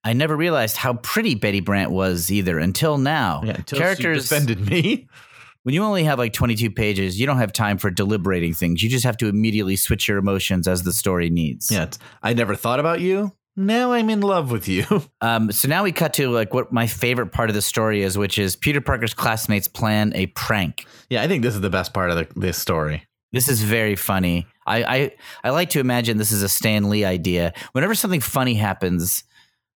[0.04, 3.42] I never realized how pretty Betty Brant was either until now.
[3.44, 5.08] yeah, until Characters she defended me.
[5.64, 8.82] when you only have like 22 pages, you don't have time for deliberating things.
[8.82, 11.70] You just have to immediately switch your emotions as the story needs.
[11.70, 11.90] Yeah,
[12.24, 13.34] I never thought about you.
[13.58, 14.86] Now I'm in love with you.
[15.20, 18.20] Um, so now we cut to like what my favorite part of the story is,
[18.20, 20.86] which is Peter Parker's classmates plan a prank.
[21.10, 23.07] Yeah, I think this is the best part of the, this story.
[23.34, 24.48] This is very funny.
[24.66, 25.12] I, I
[25.44, 27.54] I like to imagine this is a Stan Lee idea.
[27.74, 29.24] Whenever something funny happens,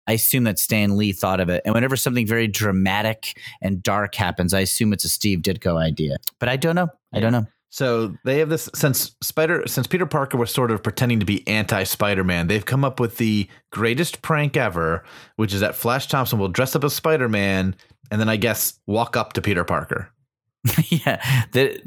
[0.06, 1.62] I assume that Stan Lee thought of it.
[1.64, 6.16] And whenever something very dramatic and dark happens, I assume it's a Steve Ditko idea.
[6.38, 6.88] But I don't know.
[7.12, 7.46] I don't know.
[7.72, 11.46] So they have this since Spider since Peter Parker was sort of pretending to be
[11.46, 15.04] anti Spider-Man, they've come up with the greatest prank ever,
[15.36, 17.76] which is that Flash Thompson will dress up as Spider-Man
[18.10, 20.10] and then I guess walk up to Peter Parker.
[20.88, 21.22] yeah.
[21.52, 21.80] The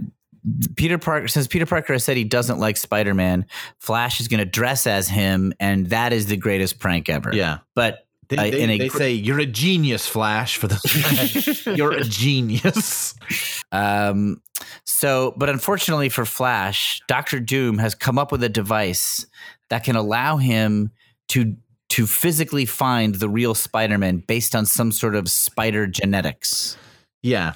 [0.75, 3.45] Peter Parker since Peter Parker has said he doesn't like Spider-Man,
[3.79, 7.34] Flash is going to dress as him and that is the greatest prank ever.
[7.34, 7.60] Yeah.
[7.75, 10.79] But They, Uh, they, in a they gr- say you're a genius, Flash, for the
[11.77, 13.15] you're a genius.
[13.71, 14.41] Um,
[14.86, 19.25] so, but unfortunately for Flash, Doctor Doom has come up with a device
[19.69, 20.91] that can allow him
[21.29, 21.56] to
[21.89, 26.75] to physically find the real Spider-Man based on some sort of spider genetics.
[27.21, 27.53] Yeah.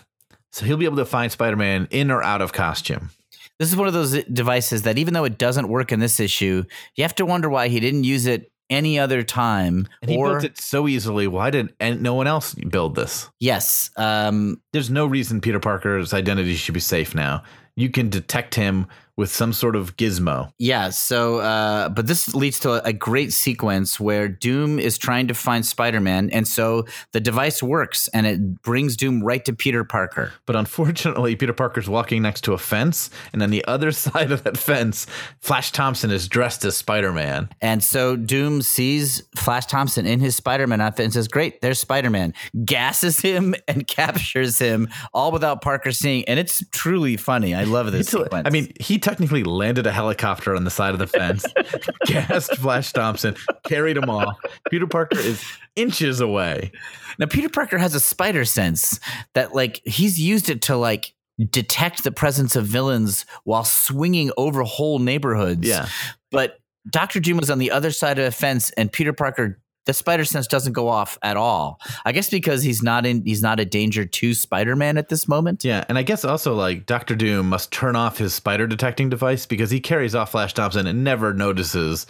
[0.52, 3.12] So he'll be able to find Spider-Man in or out of costume.
[3.60, 6.64] This is one of those devices that even though it doesn't work in this issue,
[6.96, 9.88] you have to wonder why he didn't use it any other time.
[10.02, 11.28] And he or built it so easily.
[11.28, 13.30] Why did and no one else build this?
[13.40, 17.44] yes, um, There's no reason Peter Parker's identity should be safe now.
[17.76, 20.52] You can detect him with some sort of gizmo.
[20.60, 25.28] Yeah, so uh, but this leads to a, a great sequence where Doom is trying
[25.28, 29.84] to find Spider-Man, and so the device works and it brings Doom right to Peter
[29.84, 30.32] Parker.
[30.46, 34.44] But unfortunately, Peter Parker's walking next to a fence, and on the other side of
[34.44, 35.08] that fence,
[35.42, 37.50] Flash Thompson is dressed as Spider-Man.
[37.62, 42.34] And so Doom sees Flash Thompson in his Spider-Man outfit and says, "Great, there's Spider-Man."
[42.66, 47.56] Gasses him and captures him, all without Parker seeing, and it's truly funny.
[47.56, 48.46] I love this It's- sequence.
[48.48, 51.46] I mean, he technically landed a helicopter on the side of the fence,
[52.06, 54.38] gassed Flash Thompson, carried him off.
[54.70, 55.42] Peter Parker is
[55.78, 56.74] inches away.
[57.18, 59.00] Now Peter Parker has a spider sense
[59.34, 61.14] that like he's used it to like
[61.50, 65.66] detect the presence of villains while swinging over whole neighborhoods.
[65.66, 65.88] Yeah.
[66.30, 69.58] But Doctor Doom was on the other side of the fence, and Peter Parker.
[69.88, 71.80] The spider sense doesn't go off at all.
[72.06, 75.64] I guess because he's not in he's not a danger to Spider-Man at this moment.
[75.64, 79.46] Yeah, and I guess also like Doctor Doom must turn off his spider detecting device
[79.46, 82.06] because he carries off Flash Thompson and never notices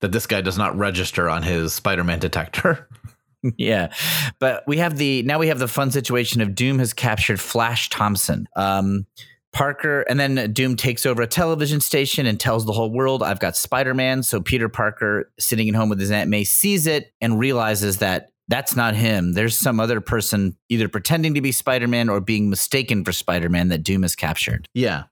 [0.00, 2.88] that this guy does not register on his Spider-Man detector.
[3.56, 3.92] yeah,
[4.40, 7.90] but we have the now we have the fun situation of Doom has captured Flash
[7.90, 8.48] Thompson.
[8.56, 9.06] Um,
[9.52, 13.40] Parker, and then Doom takes over a television station and tells the whole world, I've
[13.40, 14.22] got Spider Man.
[14.22, 18.30] So Peter Parker, sitting at home with his Aunt May, sees it and realizes that
[18.48, 19.32] that's not him.
[19.34, 23.48] There's some other person either pretending to be Spider Man or being mistaken for Spider
[23.48, 24.68] Man that Doom has captured.
[24.74, 25.04] Yeah.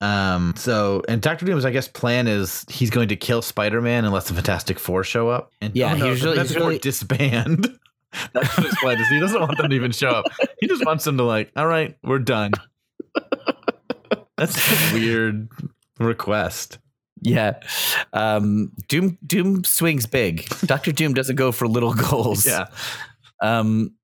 [0.00, 0.54] Um.
[0.56, 4.34] So, and Doctor Doom's, I guess, plan is he's going to kill Spider-Man unless the
[4.34, 5.50] Fantastic Four show up.
[5.60, 7.78] And Yeah, oh no, he's really- Fantastic he's really- disband.
[8.32, 9.08] That's what his plan is.
[9.08, 10.26] He doesn't want them to even show up.
[10.60, 12.52] He just wants them to like, all right, we're done.
[14.38, 15.48] That's a weird
[15.98, 16.78] request.
[17.20, 17.60] Yeah.
[18.12, 20.48] Um, Doom Doom swings big.
[20.64, 22.46] Doctor Doom doesn't go for little goals.
[22.46, 22.66] Yeah.
[23.40, 23.94] Um,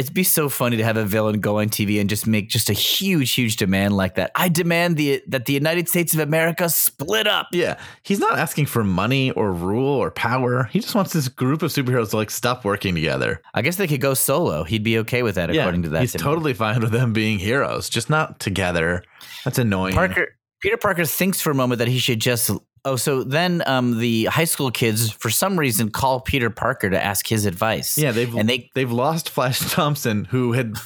[0.00, 2.70] it'd be so funny to have a villain go on TV and just make just
[2.70, 4.32] a huge, huge demand like that.
[4.34, 7.48] I demand the that the United States of America split up.
[7.52, 7.78] Yeah.
[8.02, 10.64] He's not asking for money or rule or power.
[10.64, 13.42] He just wants this group of superheroes to like stop working together.
[13.52, 14.64] I guess they could go solo.
[14.64, 16.00] He'd be okay with that, according to that.
[16.00, 16.20] He's me.
[16.20, 19.04] totally fine with them being heroes, just not together.
[19.44, 19.94] That's annoying.
[19.94, 20.28] Parker.
[20.60, 22.50] Peter Parker thinks for a moment that he should just.
[22.84, 27.02] Oh, so then um, the high school kids, for some reason, call Peter Parker to
[27.02, 27.98] ask his advice.
[27.98, 30.76] Yeah, they've and they they've lost Flash Thompson, who had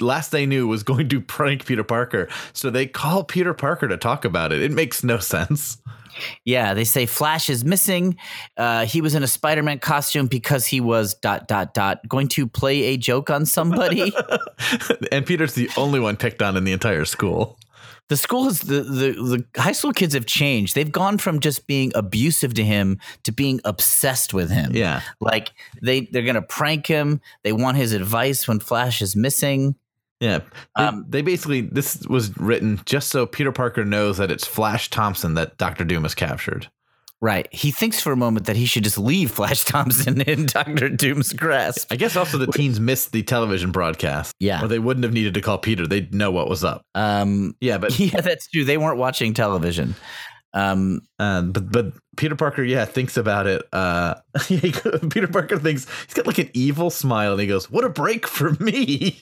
[0.00, 2.28] last they knew was going to prank Peter Parker.
[2.52, 4.62] So they call Peter Parker to talk about it.
[4.62, 5.78] It makes no sense.
[6.44, 8.16] Yeah, they say Flash is missing.
[8.56, 12.46] Uh, he was in a Spider-Man costume because he was dot dot dot going to
[12.46, 14.12] play a joke on somebody.
[15.12, 17.58] and Peter's the only one picked on in the entire school.
[18.08, 20.74] The school is the, the the high school kids have changed.
[20.74, 24.72] They've gone from just being abusive to him to being obsessed with him.
[24.74, 25.00] Yeah.
[25.20, 27.20] like they they're gonna prank him.
[27.42, 29.74] They want his advice when Flash is missing.
[30.20, 30.40] Yeah.
[30.76, 34.90] They, Um, they basically this was written just so Peter Parker knows that it's Flash
[34.90, 36.68] Thompson that Doctor Doom has captured.
[37.24, 37.48] Right.
[37.50, 41.32] He thinks for a moment that he should just leave Flash Thompson in Doctor Doom's
[41.32, 41.90] grasp.
[41.90, 44.34] I guess also the teens missed the television broadcast.
[44.40, 44.62] Yeah.
[44.62, 45.86] Or they wouldn't have needed to call Peter.
[45.86, 46.82] They'd know what was up.
[46.94, 48.66] Um, Yeah, but yeah, that's true.
[48.66, 49.94] They weren't watching television.
[50.52, 53.62] Um, Uh, but but Peter Parker, yeah, thinks about it.
[53.72, 54.16] Uh,
[55.10, 58.26] Peter Parker thinks he's got like an evil smile, and he goes, "What a break
[58.26, 59.18] for me."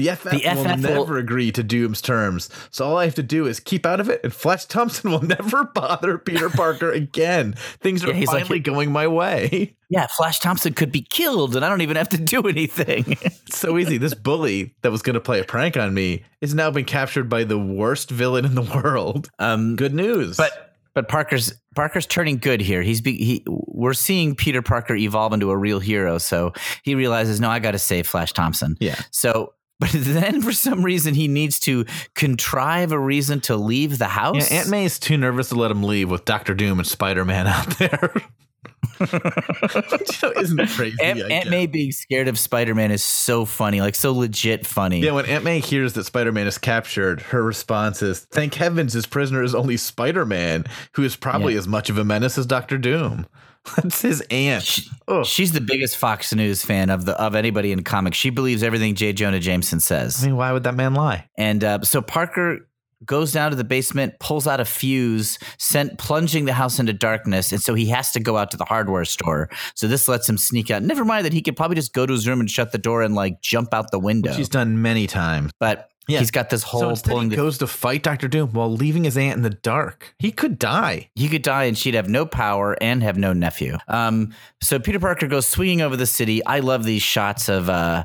[0.00, 3.14] The FF, The will FF will- never agree to Doom's terms, so all I have
[3.16, 6.90] to do is keep out of it, and Flash Thompson will never bother Peter Parker
[6.92, 7.54] again.
[7.80, 9.76] Things are Yeah, like- finally going my way.
[9.90, 13.04] yeah, Flash Thompson could be killed, and I don't even have to do anything.
[13.22, 13.98] It's so easy.
[13.98, 17.28] This bully that was going to play a prank on me is now been captured
[17.28, 19.28] by the worst villain in the world.
[19.38, 22.82] um, Good news, but but Parker's Parker's turning good here.
[22.82, 26.18] He's be, he we're seeing Peter Parker evolve into a real hero.
[26.18, 28.76] So he realizes, no, I got to save Flash Thompson.
[28.80, 28.96] yeah.
[29.12, 29.52] So.
[29.80, 34.50] But then, for some reason, he needs to contrive a reason to leave the house.
[34.50, 37.24] Yeah, Aunt May is too nervous to let him leave with Doctor Doom and Spider
[37.24, 38.12] Man out there.
[38.98, 39.12] Which,
[40.22, 40.96] you know, isn't crazy.
[41.02, 41.48] Aunt, Aunt.
[41.50, 45.00] May being scared of Spider Man is so funny, like so legit funny.
[45.00, 48.92] Yeah, when Aunt May hears that Spider Man is captured, her response is, "Thank heavens,
[48.92, 51.60] his prisoner is only Spider Man, who is probably Yeah.
[51.60, 53.26] as much of a menace as Doctor Doom."
[53.76, 54.64] That's his aunt.
[54.64, 54.88] She-
[55.24, 58.16] She's the biggest Fox News fan of the of anybody in comics.
[58.16, 59.12] She believes everything J.
[59.12, 60.22] Jonah Jameson says.
[60.22, 61.28] I mean, why would that man lie?
[61.36, 62.68] And uh, so Parker
[63.04, 67.50] goes down to the basement, pulls out a fuse, sent plunging the house into darkness,
[67.50, 69.48] and so he has to go out to the hardware store.
[69.74, 70.82] So this lets him sneak out.
[70.82, 73.02] Never mind that he could probably just go to his room and shut the door
[73.02, 74.32] and like jump out the window.
[74.32, 75.50] She's done many times.
[75.58, 76.18] but Yeah.
[76.18, 79.16] he's got this whole so pulling he goes to fight Doctor Doom while leaving his
[79.16, 80.14] aunt in the dark.
[80.18, 81.10] He could die.
[81.14, 83.76] he could die and she'd have no power and have no nephew.
[83.86, 86.44] Um, so Peter Parker goes swinging over the city.
[86.44, 88.04] I love these shots of uh,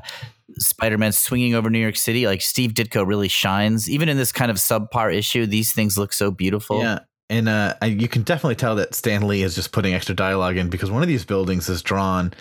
[0.58, 2.26] Spider-Man swinging over New York City.
[2.26, 5.46] Like Steve Ditko really shines, even in this kind of subpar issue.
[5.46, 6.80] These things look so beautiful.
[6.80, 7.00] Yeah.
[7.28, 10.70] And uh, you can definitely tell that Stan Lee is just putting extra dialogue in
[10.70, 12.32] because one of these buildings is drawn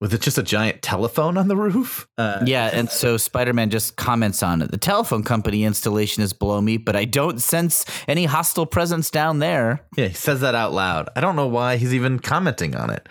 [0.00, 2.06] with it's just a giant telephone on the roof.
[2.18, 4.70] Uh, Yeah, and so Spider-Man just comments on it.
[4.70, 9.38] The telephone company installation is below me, but I don't sense any hostile presence down
[9.38, 9.86] there.
[9.96, 11.08] yeah, he says that out loud.
[11.16, 13.08] I don't know why he's even commenting on it.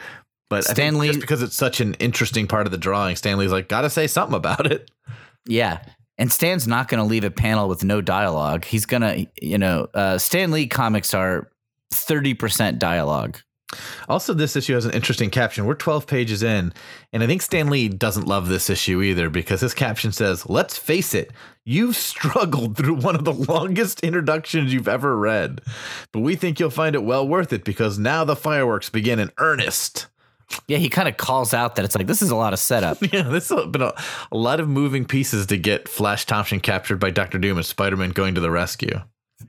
[0.50, 3.16] But I think Stan Lee- just because it's such an interesting part of the drawing,
[3.16, 4.92] Stan Lee's like, gotta say something about it.
[5.48, 5.82] Yeah.
[6.20, 8.66] And Stan's not going to leave a panel with no dialogue.
[8.66, 11.50] He's going to, you know, uh, Stan Lee comics are
[11.92, 13.40] 30% dialogue.
[14.10, 15.66] Also, this issue has an interesting caption.
[15.66, 16.74] We're 12 pages in,
[17.12, 20.78] and I think Stan Lee doesn't love this issue either because his caption says, Let's
[20.78, 21.32] face it,
[21.66, 25.62] you've struggled through one of the longest introductions you've ever read,
[26.12, 29.32] but we think you'll find it well worth it because now the fireworks begin in
[29.38, 30.08] earnest.
[30.68, 32.98] Yeah, he kind of calls out that it's like this is a lot of setup.
[33.14, 33.94] Yeah, this has been a,
[34.32, 37.98] a lot of moving pieces to get Flash Thompson captured by Doctor Doom and Spider
[37.98, 39.02] Man going to the rescue.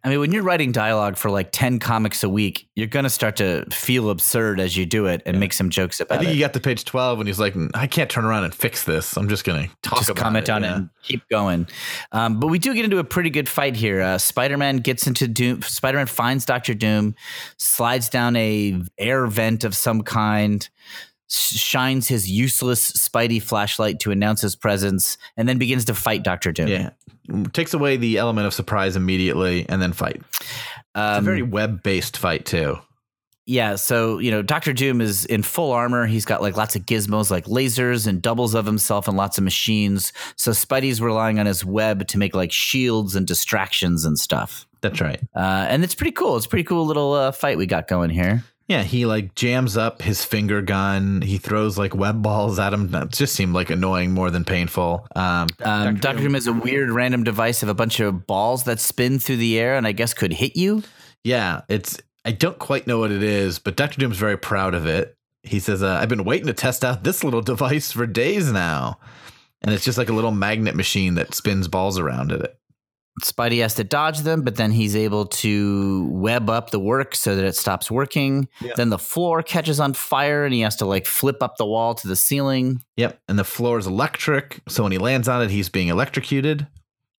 [0.02, 3.11] I mean, when you're writing dialogue for like 10 comics a week, you're going to
[3.11, 6.16] start to feel absurd as you do it and make some jokes about it.
[6.16, 6.35] I think it.
[6.35, 9.16] he got to page 12 and he's like, I can't turn around and fix this.
[9.16, 10.52] I'm just going to talk Just comment it.
[10.52, 11.66] on it and keep going.
[12.12, 14.00] Um, but we do get into a pretty good fight here.
[14.00, 15.62] Uh, Spider-Man gets into Doom.
[15.62, 17.14] Spider-Man finds Doctor Doom,
[17.57, 20.68] slides down a air vent of some kind,
[21.28, 26.52] shines his useless Spidey flashlight to announce his presence, and then begins to fight Doctor
[26.52, 26.68] Doom.
[26.68, 26.90] Yeah.
[27.52, 30.20] Takes away the element of surprise immediately and then fight.
[30.30, 30.52] It's
[30.94, 32.78] a Um, very web based fight, too.
[33.46, 36.06] Yeah, so you know, Doctor Doom is in full armor.
[36.06, 39.44] He's got like lots of gizmos, like lasers and doubles of himself, and lots of
[39.44, 40.14] machines.
[40.37, 44.66] So Spidey's relying on his web to make like shields and distractions and stuff.
[44.80, 45.20] That's right.
[45.37, 46.37] Uh, and it's pretty cool.
[46.38, 48.44] It's a pretty cool little uh, fight we got going here.
[48.66, 51.20] Yeah, he like jams up his finger gun.
[51.20, 52.88] He throws like web balls at him.
[52.92, 55.07] That just seemed like annoying more than painful.
[55.14, 58.81] Um, Um, Doctor Doom is a weird random device of a bunch of balls that
[58.81, 60.83] spin through the air, and I guess could hit you.
[61.24, 64.87] yeah, it's I don't quite know what it is, but Doctor Doom's very proud of
[64.87, 65.14] it.
[65.42, 68.98] He says, uh, "I've been waiting to test out this little device for days now,"
[69.61, 72.57] and it's just like a little magnet machine that spins balls around it.
[73.22, 77.37] Spidey has to dodge them, but then he's able to web up the work so
[77.37, 78.48] that it stops working.
[78.77, 81.94] Then the floor catches on fire and he has to like flip up the wall
[81.94, 82.83] to the ceiling.
[82.96, 86.66] Yep, and the floor is electric, so when he lands on it, he's being electrocuted.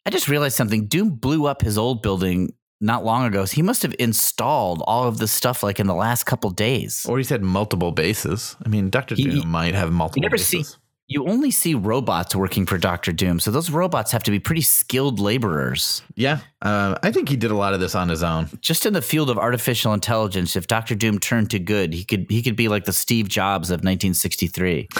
[0.05, 0.87] I just realized something.
[0.87, 3.45] Doom blew up his old building not long ago.
[3.45, 7.05] So he must have installed all of this stuff like in the last couple days.
[7.09, 8.55] Or he said multiple bases.
[8.65, 10.21] I mean, Doctor Doom might have multiple.
[10.21, 10.69] never bases.
[10.73, 10.75] see-
[11.07, 13.39] You only see robots working for Doctor Doom.
[13.39, 16.01] So those robots have to be pretty skilled laborers.
[16.15, 18.49] Yeah, uh, I think he did a lot of this on his own.
[18.59, 22.25] Just in the field of artificial intelligence, if Doctor Doom turned to good, he could
[22.29, 24.89] he could be like the Steve Jobs of 1963.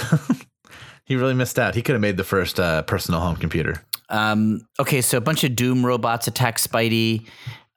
[1.06, 1.76] He really missed out.
[1.76, 3.84] He could have made the first uh, personal home computer.
[4.10, 7.28] Um, okay, so a bunch of Doom robots attack Spidey.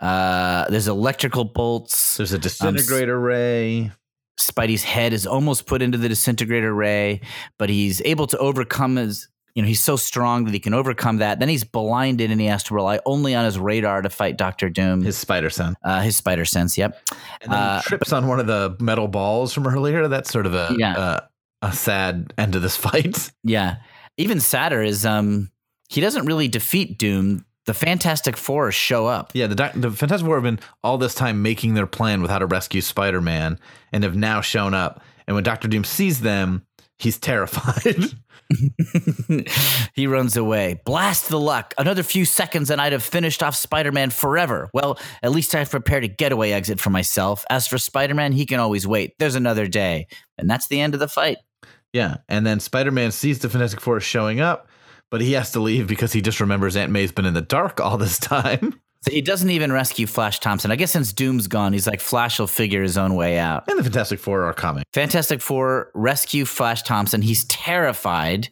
[0.00, 2.16] Uh, there's electrical bolts.
[2.16, 3.92] There's a disintegrator ray.
[4.38, 7.20] Spidey's head is almost put into the disintegrator ray,
[7.58, 9.28] but he's able to overcome his.
[9.54, 11.40] You know, he's so strong that he can overcome that.
[11.40, 14.68] Then he's blinded and he has to rely only on his radar to fight Doctor
[14.70, 15.02] Doom.
[15.02, 15.74] His spider sense.
[15.82, 16.78] uh, his spider sense.
[16.78, 16.96] Yep.
[17.40, 20.06] And then Uh, he trips on one of the metal balls from earlier.
[20.06, 20.92] That's sort of a Yeah.
[20.96, 21.20] uh,
[21.62, 23.32] a sad end to this fight.
[23.42, 23.76] Yeah.
[24.16, 25.50] Even sadder is um
[25.88, 27.44] he doesn't really defeat Doom.
[27.68, 29.30] The Fantastic Four show up.
[29.34, 32.30] Yeah, the doc- the Fantastic Four have been all this time making their plan with
[32.30, 33.58] how to rescue Spider Man,
[33.92, 35.02] and have now shown up.
[35.26, 36.64] And when Doctor Doom sees them,
[36.98, 38.06] he's terrified.
[39.94, 40.80] he runs away.
[40.86, 41.74] Blast the luck.
[41.76, 44.70] Another few seconds and I'd have finished off Spider Man forever.
[44.72, 47.44] Well, at least I've prepared a getaway exit for myself.
[47.50, 49.12] As for Spider Man, he can always wait.
[49.18, 50.06] There's another day.
[50.38, 51.36] And that's the end of the fight.
[51.92, 54.67] yeah, and then Spider Man sees the Fantastic Four showing up,
[55.10, 57.80] but he has to leave because he just remembers Aunt May's been in the dark
[57.80, 58.80] all this time.
[59.02, 60.72] So he doesn't even rescue Flash Thompson.
[60.72, 63.62] I guess since Doom's gone, he's like, Flash will figure his own way out.
[63.68, 64.82] And the Fantastic Four are coming.
[64.92, 67.22] Fantastic Four rescue Flash Thompson.
[67.22, 68.48] He's terrified.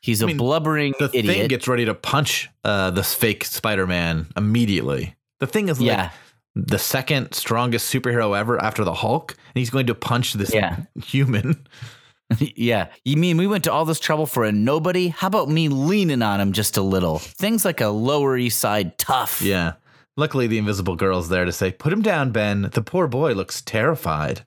[0.00, 4.28] He's a mean, blubbering The thing gets ready to punch uh, this fake Spider Man
[4.36, 5.16] immediately.
[5.40, 6.10] The thing is like yeah.
[6.54, 10.76] the second strongest superhero ever after the Hulk, and he's going to punch this Yeah.
[11.04, 11.66] human.
[12.38, 12.88] yeah.
[13.04, 15.08] You mean we went to all this trouble for a nobody?
[15.08, 17.18] How about me leaning on him just a little?
[17.18, 19.40] Things like a Lower East Side tough.
[19.42, 19.74] Yeah.
[20.16, 22.70] Luckily, the Invisible Girl's there to say, "Put him down, Ben.
[22.72, 24.44] The poor boy looks terrified."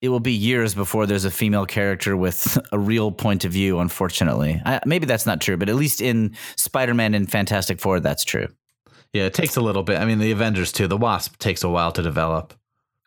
[0.00, 3.78] It will be years before there's a female character with a real point of view,
[3.78, 4.60] unfortunately.
[4.64, 8.24] I, maybe that's not true, but at least in Spider Man and Fantastic Four, that's
[8.24, 8.48] true.
[9.12, 10.00] Yeah, it takes a little bit.
[10.00, 10.88] I mean, the Avengers too.
[10.88, 12.54] The Wasp takes a while to develop.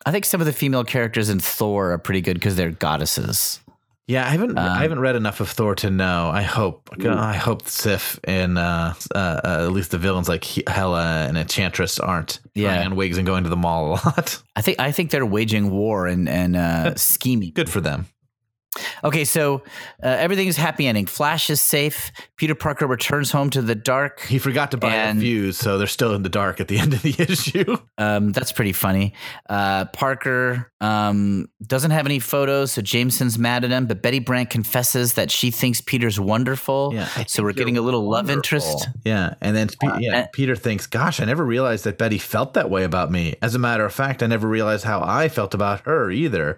[0.05, 3.59] I think some of the female characters in Thor are pretty good because they're goddesses.
[4.07, 6.29] Yeah, I haven't I haven't read enough of Thor to know.
[6.31, 11.25] I hope I hope Sif and uh, uh, uh, at least the villains like Hela
[11.27, 12.85] and Enchantress aren't Yeah.
[12.85, 14.41] on wigs and going to the mall a lot.
[14.55, 17.51] I think I think they're waging war and and uh, scheming.
[17.55, 18.05] Good for them.
[19.03, 19.63] Okay, so
[20.03, 21.05] uh, everything is happy ending.
[21.05, 22.11] Flash is safe.
[22.37, 24.21] Peter Parker returns home to the dark.
[24.25, 26.93] He forgot to buy And- fuse, so they're still in the dark at the end
[26.93, 27.77] of the issue.
[27.97, 29.13] Um, that's pretty funny.
[29.49, 33.85] Uh, Parker um, doesn't have any photos, so Jameson's mad at him.
[33.85, 36.91] But Betty Brant confesses that she thinks Peter's wonderful.
[36.93, 38.87] Yeah, so we're getting a little love interest.
[39.05, 42.53] Yeah, and then Pe- yeah, uh, Peter thinks, "Gosh, I never realized that Betty felt
[42.55, 43.35] that way about me.
[43.41, 46.57] As a matter of fact, I never realized how I felt about her either.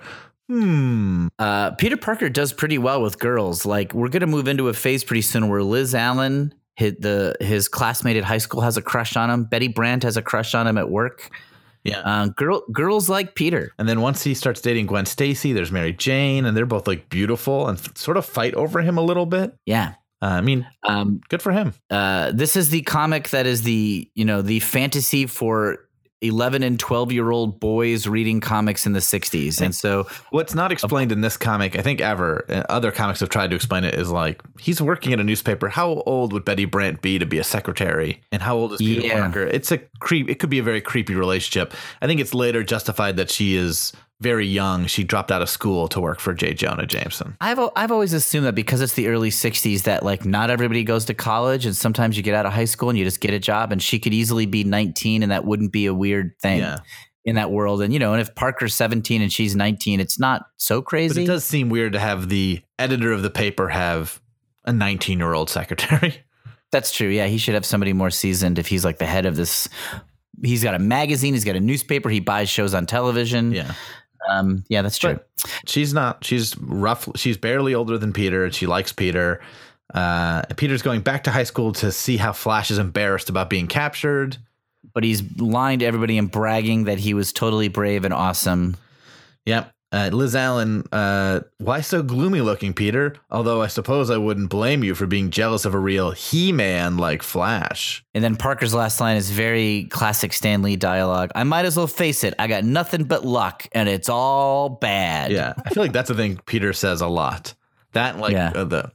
[0.50, 1.28] Hmm.
[1.40, 3.66] Uh, Peter Parker does pretty well with girls.
[3.66, 7.68] Like we're gonna move into a phase pretty soon where Liz Allen, hit the his
[7.68, 9.44] classmate at high school, has a crush on him.
[9.44, 11.30] Betty Brant has a crush on him at work.
[11.84, 12.00] Yeah.
[12.00, 13.72] Uh, girl, girls like Peter.
[13.78, 17.08] And then once he starts dating Gwen Stacy, there's Mary Jane, and they're both like
[17.10, 19.54] beautiful and f- sort of fight over him a little bit.
[19.66, 19.94] Yeah.
[20.22, 21.74] Uh, I mean, Um, good for him.
[21.92, 25.87] uh, this is the comic that is the you know the fantasy for
[26.22, 30.72] 11 and 12 year old boys reading comics in the 60s and so What's not
[30.72, 34.10] explained in this comic, I think ever, other comics have tried to explain it, is
[34.10, 35.70] like he's working at a newspaper.
[35.70, 38.22] How old would Betty Brant be to be a secretary?
[38.32, 39.22] And how old is Peter Yeah.
[39.22, 39.44] Parker?
[39.44, 40.30] It's a creep.
[40.30, 41.74] It could be a very creepy relationship.
[42.02, 44.88] I think it's later justified that she is very young.
[44.88, 46.54] She dropped out of school to work for J.
[46.54, 47.38] Jonah Jameson.
[47.40, 51.06] I've I've always assumed that because it's the early 60s that like not everybody goes
[51.06, 53.40] to college and sometimes you get out of high school and you just get a
[53.40, 56.80] job and she could easily be 19 and that wouldn't be a weird thing Yeah.
[57.26, 60.48] in that world and you know and if Parker's 17 and she's 19 it's not
[60.58, 61.14] so crazy.
[61.22, 64.20] But it does seem weird to have the editor of the paper have
[64.66, 66.24] a 19 year old secretary.
[66.72, 67.08] That's true.
[67.08, 69.70] Yeah, he should have somebody more seasoned if he's like the head of this
[70.44, 73.52] he's got a magazine, he's got a newspaper, he buys shows on television.
[73.54, 73.74] Yeah.
[74.30, 75.20] Um yeah, that's true.
[75.66, 79.40] she's not she's rough she's barely older than peter and she likes peter
[79.94, 83.68] uh peter's going back to high school to see how flash is embarrassed about being
[83.68, 84.38] captured
[84.94, 88.76] but he's lying to everybody and bragging that he was totally brave and awesome.
[89.46, 93.16] yep uh, Liz Allen, uh, why so gloomy looking, Peter?
[93.32, 96.98] Although I suppose I wouldn't blame you for being jealous of a real He Man
[96.98, 98.04] like Flash.
[98.14, 101.32] And then Parker's last line is very classic Stan Lee dialogue.
[101.36, 102.34] I might as well face it.
[102.38, 105.32] I got nothing but luck, and it's all bad.
[105.32, 107.54] Yeah, I feel like that's a thing Peter says a lot.
[107.94, 108.52] That, like, Yeah.
[108.54, 108.92] uh, the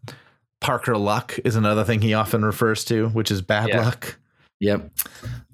[0.60, 3.80] Parker luck is another thing he often refers to, which is bad Yeah.
[3.86, 4.18] luck.
[4.62, 4.90] Yep.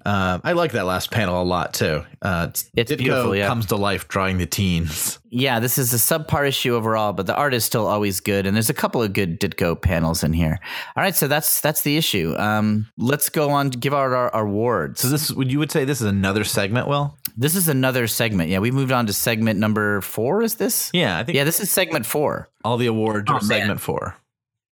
[0.05, 2.03] Um, I like that last panel a lot too.
[2.23, 3.47] Uh, It's Ditko beautiful, yeah.
[3.47, 5.19] comes to life drawing the teens.
[5.31, 8.55] Yeah, this is a subpar issue overall, but the art is still always good, and
[8.55, 10.61] there's a couple of good Ditko panels in here.
[10.97, 12.35] All right, so that's that's the issue.
[12.39, 15.01] Um, let's go on to give out our, our awards.
[15.01, 16.87] So this would you would say this is another segment?
[16.89, 18.51] Will This is another segment.
[18.51, 20.43] Yeah, we moved on to segment number four.
[20.43, 20.91] Is this?
[20.95, 22.49] yeah, I think Yeah, this is segment four.
[22.65, 23.49] all the awards Oh, are man.
[23.49, 24.17] segment four.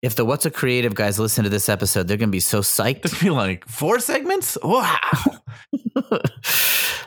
[0.04, 3.02] If the What's a Creative guys listen to this episode, they're gonna be so psyched.
[3.02, 4.58] Just be like four segments.
[4.62, 4.98] Wow.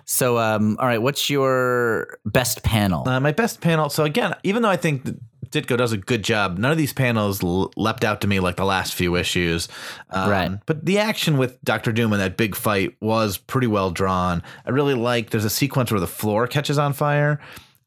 [0.06, 3.08] so, um, all right, what's your best panel?
[3.08, 3.90] Uh, my best panel.
[3.90, 5.08] So again, even though I think
[5.50, 8.56] Ditko does a good job, none of these panels l- leapt out to me like
[8.56, 9.68] the last few issues.
[10.10, 10.52] Um, Right.
[10.66, 14.42] But the action with Doctor Doom and that big fight was pretty well drawn.
[14.66, 15.30] I really like.
[15.30, 17.40] There's a sequence where the floor catches on fire,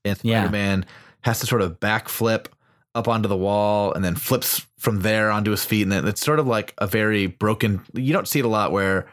[0.04, 0.42] and Yeah.
[0.44, 0.86] Spider-Man
[1.22, 2.46] has to sort of backflip
[2.94, 6.24] up onto the wall and then flips from there onto his feet, and then it's
[6.24, 7.82] sort of like a very broken.
[7.94, 9.06] You don't see it a lot where.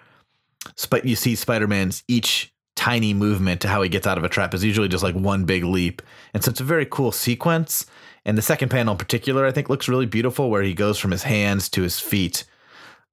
[1.03, 4.65] You see Spider-Man's each tiny movement to how he gets out of a trap is
[4.65, 6.01] usually just like one big leap.
[6.33, 7.85] And so it's a very cool sequence.
[8.25, 11.11] And the second panel in particular, I think, looks really beautiful where he goes from
[11.11, 12.43] his hands to his feet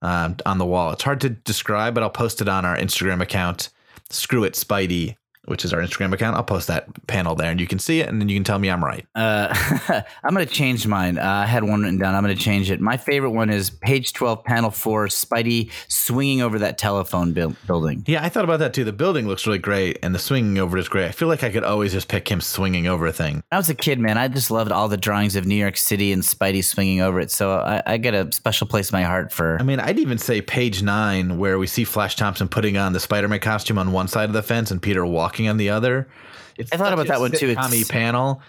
[0.03, 0.91] um, on the wall.
[0.93, 3.69] It's hard to describe, but I'll post it on our Instagram account,
[4.11, 5.15] Screw It Spidey,
[5.47, 6.37] which is our Instagram account.
[6.37, 8.59] I'll post that panel there and you can see it and then you can tell
[8.59, 9.07] me I'm right.
[9.15, 9.55] Uh,
[10.25, 11.19] I'm going to change mine.
[11.19, 12.15] Uh, I had one written down.
[12.15, 12.81] I'm going to change it.
[12.81, 18.05] My favorite one is page 12, panel four, Spidey swinging over that telephone buil- building.
[18.07, 18.85] Yeah, I thought about that too.
[18.85, 21.07] The building looks really great and the swinging over is great.
[21.07, 23.35] I feel like I could always just pick him swinging over a thing.
[23.35, 25.77] When I was a kid, man, I just loved all the drawings of New York
[25.77, 27.31] City and Spidey swinging over it.
[27.31, 29.59] So I, I get a special place in my heart for.
[29.61, 33.01] I mean, I'd even say page nine, where we see Flash Thompson putting on the
[33.01, 36.09] Spider-Man costume on one side of the fence and Peter walking on the other.
[36.57, 37.51] It's I thought about that one, too.
[37.51, 38.41] It's- panel,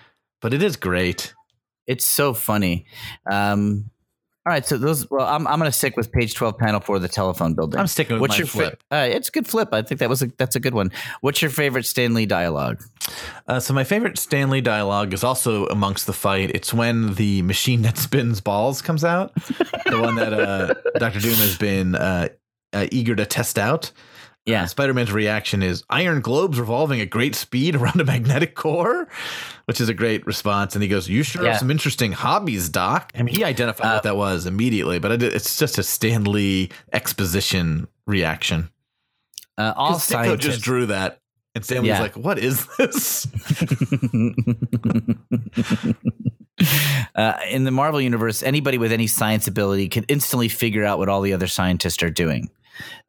[0.42, 1.34] but it is great.
[1.88, 2.86] It's so funny.
[3.30, 3.90] Um,
[4.48, 5.10] all right, so those.
[5.10, 7.80] Well, I'm, I'm going to stick with page 12, panel four, the telephone building.
[7.80, 8.84] I'm sticking with What's my your fa- flip.
[8.92, 9.70] uh, it's a good flip.
[9.72, 10.92] I think that was a that's a good one.
[11.22, 12.84] What's your favorite Stan Lee dialogue?
[13.48, 16.52] Uh, so my favorite Stan Lee dialogue is also amongst the fight.
[16.54, 21.34] It's when the machine that spins balls comes out, the one that uh, Doctor Doom
[21.36, 22.30] has been uh,
[22.72, 23.92] uh, eager to test out.
[24.46, 24.64] Yeah.
[24.64, 29.08] Uh, Spider-Man's reaction is iron globes revolving at great speed around a magnetic core,
[29.66, 30.76] which is a great response.
[30.76, 31.52] And he goes, "You sure Yeah.
[31.52, 35.22] have some interesting hobbies, Doc." I mean, he identified Uh, what that was immediately, but
[35.24, 38.70] it's just a Stan Lee exposition reaction.
[39.58, 40.46] Uh, all 'Cause Ditko scientists.
[40.46, 41.22] just drew that,
[41.56, 42.02] and Stan Lee's Yeah.
[42.02, 43.26] like, "What is this?"
[47.16, 51.10] uh, in the Marvel universe, anybody with any science ability can instantly figure out what
[51.10, 52.50] all the other scientists are doing.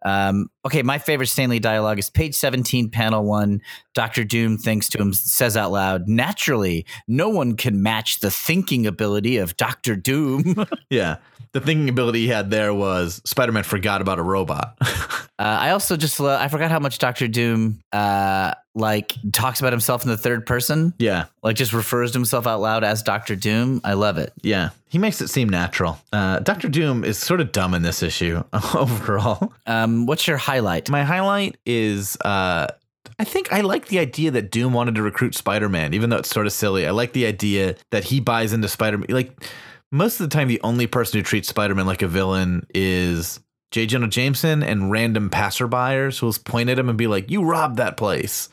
[0.05, 3.61] Um, okay, my favorite Stan Lee dialogue is page 17, panel one.
[3.95, 4.25] Dr.
[4.25, 9.37] Doom thinks to him, says out loud, Naturally, no one can match the thinking ability
[9.39, 9.97] of Dr.
[9.97, 10.55] Doom.
[10.59, 11.17] uh, Yeah.
[11.53, 14.77] The thinking ability he had there was Spider Man forgot about a robot.
[15.39, 17.29] I also just, lo- I forgot how much Dr.
[17.29, 22.18] Doom uh, like talks about himself in the third person, Yeah, like just refers to
[22.18, 23.81] himself out loud as Doctor Doom.
[23.83, 24.33] I love it.
[24.43, 24.70] yeah.
[24.89, 25.99] He makes it seem natural.
[26.12, 28.43] Uh, Doctor Doom is sort of dumb in this issue
[28.74, 29.53] overall.
[29.66, 30.89] Um, what's your highlight?
[30.89, 32.68] My highlight is uh,
[33.18, 36.16] I think I like the idea that Doom wanted to recruit Spider Man, even though
[36.18, 36.87] it's sort of silly.
[36.87, 39.07] I like the idea that he buys into Spider Man.
[39.11, 39.51] Like
[39.91, 43.41] most of the time, the only person who treats Spider Man like a villain is
[43.72, 43.87] J.
[43.87, 47.77] Jonah Jameson and random passerbyers who will point at him and be like, "You robbed
[47.79, 48.49] that place."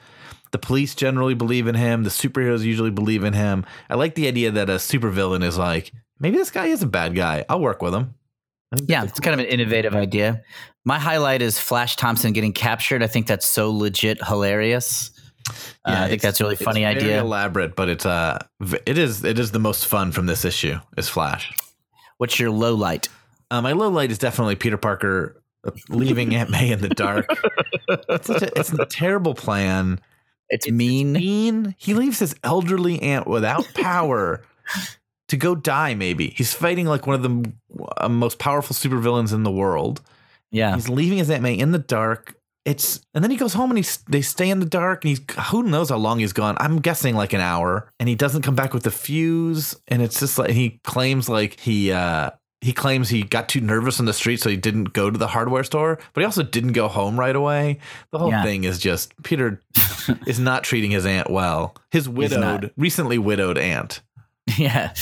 [0.53, 2.03] The police generally believe in him.
[2.03, 3.65] The superheroes usually believe in him.
[3.89, 7.15] I like the idea that a supervillain is like, maybe this guy is a bad
[7.15, 7.43] guy.
[7.49, 8.13] I'll work with him.
[8.85, 10.43] Yeah, it's kind of an innovative idea.
[10.85, 13.01] My highlight is Flash Thompson getting captured.
[13.01, 15.09] I think that's so legit hilarious.
[15.49, 17.19] Uh, I think that's a really funny idea.
[17.19, 18.39] elaborate, but it's uh,
[18.85, 20.75] it is it is the most fun from this issue.
[20.97, 21.51] Is Flash.
[22.17, 23.09] What's your low light?
[23.51, 27.25] Uh, my low light is definitely Peter Parker uh, leaving Aunt May in the dark.
[27.87, 29.99] it's, such a, it's a terrible plan.
[30.49, 31.13] It's mean.
[31.13, 31.75] Mean.
[31.77, 34.43] He leaves his elderly aunt without power
[35.29, 35.95] to go die.
[35.95, 37.51] Maybe he's fighting like one of the
[37.97, 40.01] uh, most powerful supervillains in the world.
[40.51, 40.75] Yeah.
[40.75, 42.35] He's leaving his Aunt May in the dark.
[42.65, 45.21] It's and then he goes home and he's they stay in the dark and he's
[45.49, 46.55] who knows how long he's gone.
[46.59, 50.19] I'm guessing like an hour and he doesn't come back with the fuse and it's
[50.19, 52.29] just like he claims like he uh
[52.63, 55.27] he claims he got too nervous on the street so he didn't go to the
[55.27, 57.79] hardware store, but he also didn't go home right away.
[58.11, 58.41] The whole Yeah.
[58.43, 59.59] thing is just Peter
[60.25, 61.75] is not treating his aunt well.
[61.91, 64.01] His widowed, recently widowed aunt.
[64.57, 64.93] Yeah.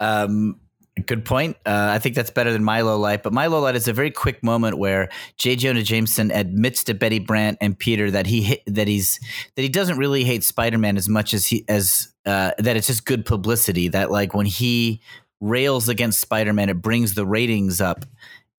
[0.00, 0.60] Um,
[1.06, 1.56] good point.
[1.64, 3.22] Uh, I think that's better than my low light.
[3.22, 5.54] But my low light is a very quick moment where J.
[5.56, 9.20] Jonah Jameson admits to Betty Brant and Peter that he hit, that he's
[9.54, 12.88] that he doesn't really hate Spider Man as much as he as uh, that it's
[12.88, 13.88] just good publicity.
[13.88, 15.00] That like when he
[15.40, 18.04] rails against Spider Man, it brings the ratings up.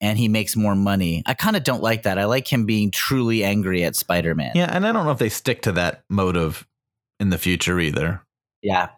[0.02, 1.24] And he makes more money.
[1.26, 2.18] I kind of don't like that.
[2.18, 4.54] I like him being truly angry at Spider Man.
[4.56, 6.66] Yeah, and I don't know if they stick to that motive
[7.20, 8.22] in the future either.
[8.62, 8.92] Yeah.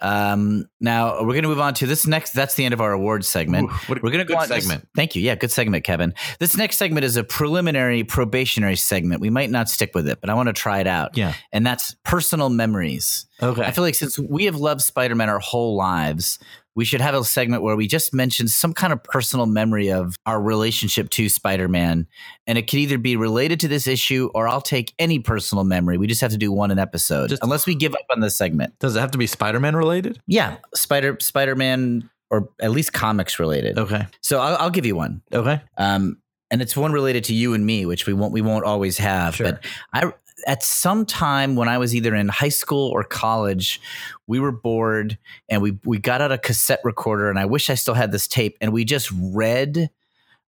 [0.00, 2.32] Um, now we're going to move on to this next.
[2.32, 3.70] That's the end of our awards segment.
[3.70, 4.48] Ooh, what a we're going to good go on.
[4.48, 4.88] this- segment.
[4.96, 5.22] thank you.
[5.22, 6.14] Yeah, good segment, Kevin.
[6.40, 9.20] This next segment is a preliminary probationary segment.
[9.20, 11.16] We might not stick with it, but I want to try it out.
[11.16, 11.34] Yeah.
[11.52, 13.26] And that's personal memories.
[13.40, 13.62] Okay.
[13.62, 16.40] I feel like since we have loved Spider Man our whole lives,
[16.74, 20.16] we should have a segment where we just mention some kind of personal memory of
[20.26, 22.06] our relationship to Spider Man.
[22.46, 25.98] And it could either be related to this issue or I'll take any personal memory.
[25.98, 28.36] We just have to do one an episode, Just- unless we give up on this
[28.36, 28.78] segment.
[28.78, 30.18] Does it have to be Spider-Man related?
[30.26, 33.78] Yeah, Spider Spider Man, or at least comics related.
[33.78, 34.06] Okay.
[34.22, 35.60] So I'll, I'll give you one, Okay.
[35.76, 36.16] um,
[36.50, 39.36] and it's one related to you and me, which we won't we won't always have.
[39.36, 39.52] Sure.
[39.52, 40.12] But I
[40.46, 43.80] at some time when I was either in high school or college,
[44.26, 45.18] we were bored
[45.48, 48.26] and we we got out a cassette recorder, and I wish I still had this
[48.28, 49.90] tape, and we just read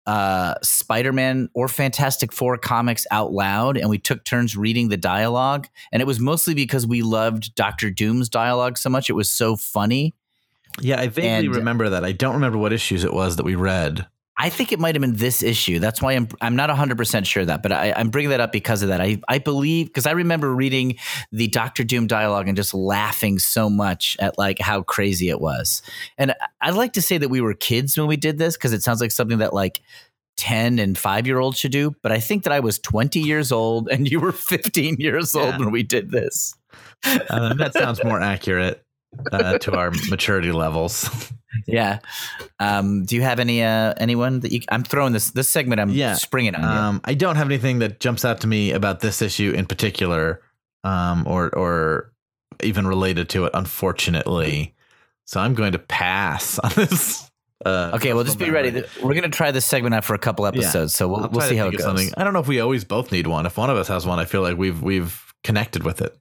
[0.04, 5.68] uh Spider-Man or Fantastic Four comics out loud and we took turns reading the dialogue
[5.92, 9.54] and it was mostly because we loved Doctor Doom's dialogue so much it was so
[9.54, 10.12] funny
[10.80, 12.04] Yeah, I vaguely And- remember that.
[12.04, 14.08] I don't remember what issues it was that we read.
[14.42, 15.78] I think it might have been this issue.
[15.78, 18.50] That's why I'm I'm not 100% sure of that, but I, I'm bringing that up
[18.50, 19.00] because of that.
[19.00, 20.96] I, I believe because I remember reading
[21.30, 25.80] the Doctor Doom dialogue and just laughing so much at like how crazy it was.
[26.18, 28.82] And I'd like to say that we were kids when we did this because it
[28.82, 29.80] sounds like something that like
[30.38, 33.52] 10 and 5 year olds should do, but I think that I was 20 years
[33.52, 36.56] old and you were 15 years old when we did this.
[37.04, 38.82] Uh, that sounds more accurate
[39.30, 41.08] uh, to our maturity levels.
[41.66, 41.98] Yeah.
[42.60, 45.90] Um, do you have any uh anyone that you I'm throwing this this segment I'm
[45.90, 46.14] Yeah.
[46.14, 46.68] springing on you.
[46.68, 50.40] Um, I don't have anything that jumps out to me about this issue in particular,
[50.84, 52.12] um, or or
[52.62, 54.74] even related to it, unfortunately.
[55.26, 57.30] So I'm going to pass on this.
[57.64, 58.86] Uh, Okay, well, just be personal ready.
[59.02, 61.54] We're going to try this segment out for a couple episodes, so we'll, we'll see
[61.56, 61.82] how it goes.
[61.84, 62.10] something.
[62.16, 63.46] I don't know if we always both need one.
[63.46, 66.16] If one of us has one, I feel like we've we've connected with it.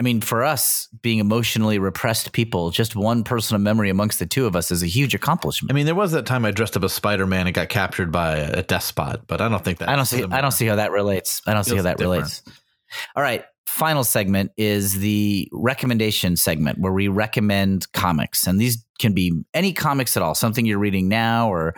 [0.00, 4.46] I mean, for us, being emotionally repressed people, just one personal memory amongst the two
[4.46, 5.70] of us is a huge accomplishment.
[5.70, 8.10] I mean, there was that time I dressed up as Spider Man and got captured
[8.10, 9.90] by a despot, but I don't think that.
[9.90, 10.24] I don't see.
[10.24, 11.42] I don't see how that relates.
[11.46, 12.12] I don't see how that different.
[12.12, 12.42] relates.
[13.14, 13.44] All right.
[13.66, 19.74] Final segment is the recommendation segment where we recommend comics, and these can be any
[19.74, 21.74] comics at all, something you're reading now or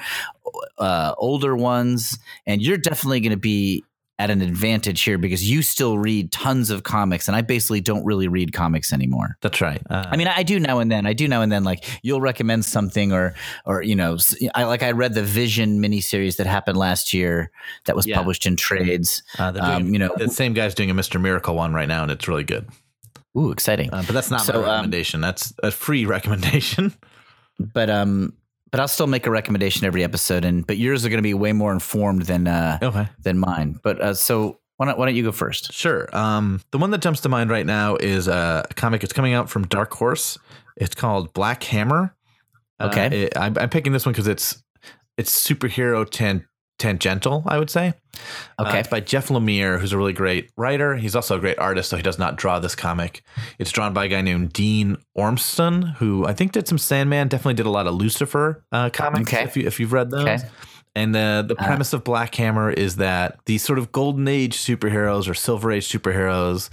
[0.79, 2.17] uh, older ones,
[2.47, 3.85] and you're definitely going to be
[4.23, 8.05] at an advantage here because you still read tons of comics, and I basically don't
[8.05, 9.37] really read comics anymore.
[9.41, 9.83] That's right.
[9.91, 11.07] Uh, I mean, I do now and then.
[11.07, 11.65] I do now and then.
[11.65, 13.35] Like you'll recommend something, or
[13.67, 14.17] or you know,
[14.55, 17.51] I like I read the Vision miniseries that happened last year
[17.87, 18.17] that was Yeah.
[18.17, 19.23] published in trades.
[19.41, 22.03] uh, doing, um, you know- the same guy's doing a Mister Miracle one right now,
[22.03, 22.69] and it's really good.
[23.37, 23.93] Ooh, exciting!
[23.93, 25.21] Uh, but that's not So, my um, recommendation.
[25.21, 26.93] that's a free recommendation.
[27.59, 28.35] but um,
[28.73, 31.35] but I'll still make a recommendation every episode, and but yours are going to be
[31.35, 33.09] way more informed than uh okay.
[33.23, 33.79] than mine.
[33.83, 35.73] But uh, so Why don't, why don't you go first?
[35.73, 36.09] Sure.
[36.17, 39.05] Um, the one that jumps to mind right now is a comic.
[39.05, 40.39] It's coming out from Dark Horse.
[40.77, 42.17] It's called Black Hammer.
[42.81, 43.25] Uh, Okay.
[43.25, 44.63] it- I'm, I'm picking this one because it's
[45.19, 46.47] it's superhero tan,
[46.83, 47.43] tangential.
[47.47, 47.95] I would say.
[48.59, 48.79] Uh, Okay.
[48.81, 50.97] it's by Jeff Lemire, who's a really great writer.
[50.97, 53.23] He's also a great artist, so he does not draw this comic.
[53.59, 57.29] It's drawn by a guy named Dean Ormston, who I think did some Sandman.
[57.29, 59.33] Definitely did a lot of Lucifer uh, comics.
[59.33, 59.45] Okay.
[59.45, 60.23] If you if you've read those.
[60.29, 60.39] Okay.
[60.95, 64.59] And the the Uh, premise of Black Hammer is that these sort of golden age
[64.59, 66.69] superheroes or silver age superheroes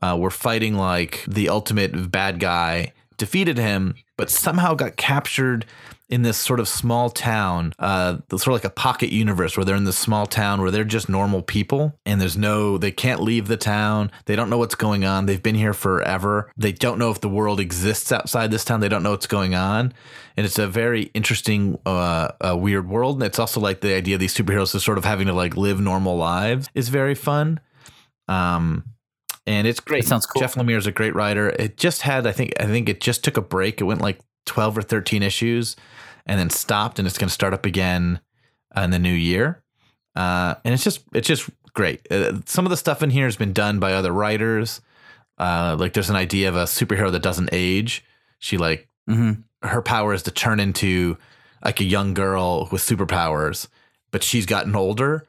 [0.00, 5.66] uh, were fighting like the ultimate bad guy, defeated him, but somehow got captured
[6.10, 9.76] in this sort of small town, uh, sort of like a pocket universe where they're
[9.76, 13.46] in this small town where they're just normal people and there's no, they can't leave
[13.46, 14.10] the town.
[14.24, 15.26] They don't know what's going on.
[15.26, 16.50] They've been here forever.
[16.56, 18.80] They don't know if the world exists outside this town.
[18.80, 19.92] They don't know what's going on.
[20.36, 23.16] And it's a very interesting, uh, uh, weird world.
[23.16, 25.58] And it's also like the idea of these superheroes is sort of having to like
[25.58, 27.60] live normal lives is very fun.
[28.28, 28.84] Um,
[29.46, 30.04] and it's great.
[30.04, 30.40] That sounds cool.
[30.40, 31.50] Jeff Lemire is a great writer.
[31.50, 33.82] It just had, I think, I think it just took a break.
[33.82, 35.76] It went like twelve or thirteen issues,
[36.28, 38.20] and then stopped, and it's going to start up again
[38.76, 39.62] in the new year.
[40.14, 42.06] Uh, and it's just, it's just great.
[42.12, 44.80] Uh, some of the stuff in here has been done by other writers.
[45.38, 48.04] Uh, like there's an idea of a superhero that doesn't age.
[48.38, 51.16] She like hmm her power is to turn into
[51.64, 53.66] like a young girl with superpowers,
[54.12, 55.26] but she's gotten older,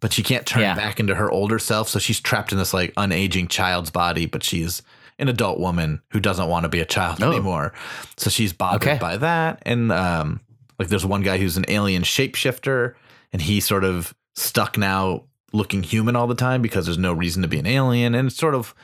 [0.00, 0.74] but she can't turn Yeah.
[0.74, 1.88] back into her older self.
[1.88, 4.82] So she's trapped in this like unaging child's body, but she's
[5.18, 7.30] an adult woman who doesn't want to be a child Oh.
[7.30, 7.72] anymore.
[8.16, 8.98] So she's bothered Okay.
[8.98, 9.62] by that.
[9.66, 10.40] And um,
[10.78, 12.94] like there's one guy who's an alien shapeshifter,
[13.32, 17.42] and he's sort of stuck now looking human all the time because there's no reason
[17.42, 18.14] to be an alien.
[18.14, 18.74] And it's sort of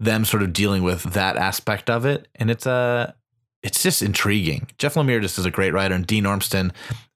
[0.00, 2.28] them sort of dealing with that aspect of it.
[2.34, 3.14] And it's a
[3.62, 4.68] it's just intriguing.
[4.78, 6.72] Jeff Lemire just is a great writer, and Dean Ormston,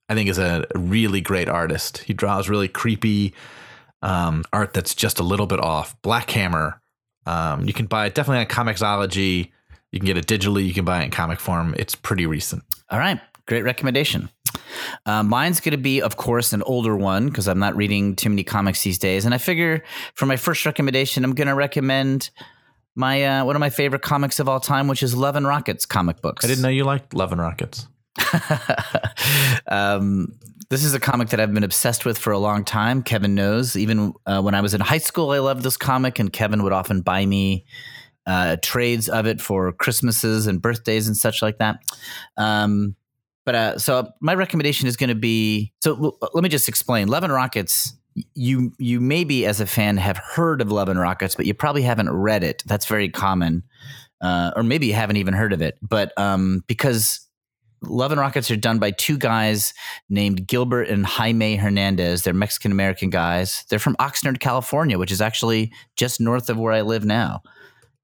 [0.09, 1.99] I think, is a really great artist.
[1.99, 3.35] He draws really creepy
[4.03, 5.95] um, art that's just a little bit off.
[6.03, 6.80] Black Hammer,
[7.31, 9.53] um, you can buy it definitely on Comixology.
[9.93, 10.67] You can get it digitally.
[10.67, 11.75] You can buy it in comic form.
[11.79, 12.65] It's pretty recent.
[12.91, 14.31] All right, great recommendation.
[15.07, 18.31] Uh, mine's going to be, of course, an older one because I'm not reading too
[18.31, 19.25] many comics these days.
[19.25, 22.31] And I figure for my first recommendation, I'm going to recommend
[22.97, 25.87] my uh, one of my favorite comics of all time, which is Love and Rockets
[25.87, 26.45] comic books.
[26.45, 27.87] I didn't know you liked Love and Rockets.
[29.69, 30.35] um,
[30.71, 33.03] this is a comic that I've been obsessed with for a long time.
[33.03, 33.77] Kevin knows.
[33.77, 36.73] Even uh, when I was in high school, I loved this comic, and Kevin would
[36.73, 37.67] often buy me
[38.27, 41.81] uh, trades of it for Christmases and birthdays and such like that.
[42.37, 42.95] Um,
[43.45, 46.17] but uh, so my recommendation is going to be so.
[46.35, 47.09] let me just explain.
[47.09, 47.95] Love and Rockets.
[48.35, 51.83] You you maybe as a fan have heard of Love and Rockets, but you probably
[51.83, 52.63] haven't read it.
[52.67, 53.65] That's very common,
[54.21, 55.79] uh, or maybe you haven't even heard of it.
[55.83, 57.27] But um, because
[57.83, 59.73] Love and Rockets are done by two guys
[60.09, 62.23] named Gilbert and Jaime Hernandez.
[62.23, 63.65] They're Mexican American guys.
[63.69, 67.43] They're from Oxnard, California, which is actually just north of where I live now.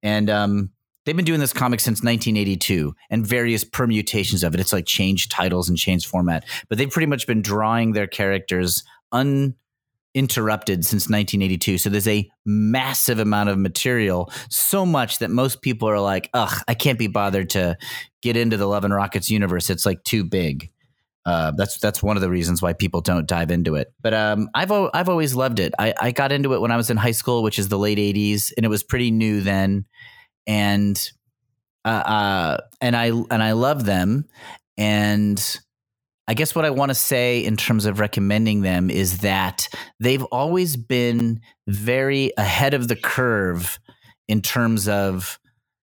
[0.03, 0.70] And um,
[1.05, 4.61] they've been doing this comic since 1982 and various permutations of it.
[4.61, 8.83] It's like changed titles and changed format, but they've pretty much been drawing their characters
[10.17, 11.79] uninterrupted since 1982.
[11.79, 16.62] So there's a massive amount of material, so much that most people are like, ugh,
[16.67, 17.77] I can't be bothered to
[18.23, 19.69] get into the Love and Rockets universe.
[19.71, 20.71] It's like too big.
[21.27, 23.93] Uh, that's that's one of the reasons why people don't dive into it.
[24.01, 25.75] But um, I've I've always loved it.
[25.79, 27.99] I, I got into it when I was in high school, which is the late
[27.99, 29.87] '80s, and it was pretty new then.
[30.47, 30.97] And
[31.85, 34.27] uh, uh, and I and I love them.
[34.79, 35.59] And
[36.29, 39.68] I guess what I want to say in terms of recommending them is that
[40.01, 43.79] they've always been very ahead of the curve
[44.27, 45.39] in terms of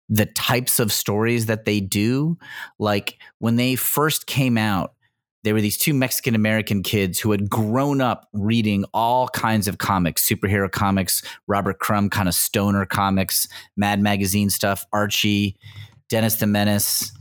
[0.10, 2.38] the types of stories that they do.
[2.78, 4.94] Like when they first came out,
[5.44, 9.78] there were these two Mexican American kids who had grown up reading all kinds of
[9.78, 15.58] comics, superhero comics, Robert Crumb kind of stoner comics, Mad Magazine stuff, Archie,
[16.10, 17.12] Dennis the Menace.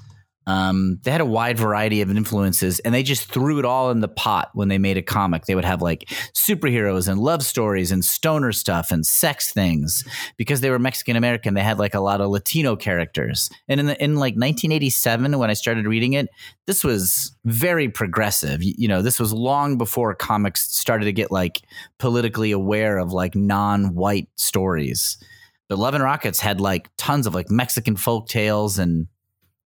[0.47, 4.01] Um, they had a wide variety of influences, and they just threw it all in
[4.01, 5.47] the pot when they made a comic.
[5.47, 10.05] They would have like superheroes and love stories and stoner stuff and sex things
[10.37, 11.55] because they were Mexican American.
[11.55, 15.51] They had like a lot of Latino characters, and in the, in like 1987 when
[15.51, 16.29] I started reading it,
[16.67, 18.63] this was very progressive.
[18.63, 21.63] You, you know, this was long before comics started to get like
[21.99, 25.19] politically aware of like non-white stories.
[25.69, 29.07] But Love and Rockets had like tons of like Mexican folk tales and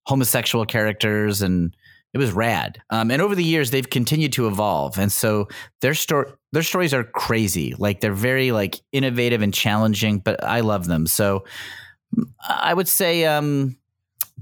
[0.06, 1.76] homosexual characters and
[2.14, 2.80] it was rad.
[2.88, 5.48] Um, and over the years, they've continued to evolve, and so
[5.82, 7.74] their story, their stories are crazy.
[7.76, 11.06] Like they're very like innovative and challenging, but I love them.
[11.06, 11.44] So
[12.48, 13.76] I would say um,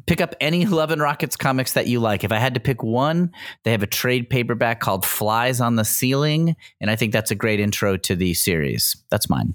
[0.06, 2.22] pick up any Love and Rockets comics that you like.
[2.22, 3.32] If I had to pick one,
[3.64, 7.34] they have a trade paperback called Flies on the Ceiling, and I think that's a
[7.36, 9.02] great intro to the series.
[9.10, 9.54] That's mine.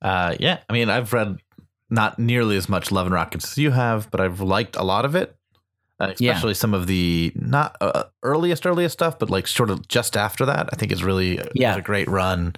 [0.00, 1.38] Uh, yeah, I mean, I've read
[1.90, 5.04] not nearly as much Love and Rockets as you have, but I've liked a lot
[5.04, 5.34] of it.
[6.00, 6.30] Uh, Yeah.
[6.32, 10.46] especially some of the not uh, earliest earliest stuff, but like sort of just after
[10.46, 10.68] that.
[10.72, 11.70] I think is really Yeah.
[11.72, 12.54] it's a great run.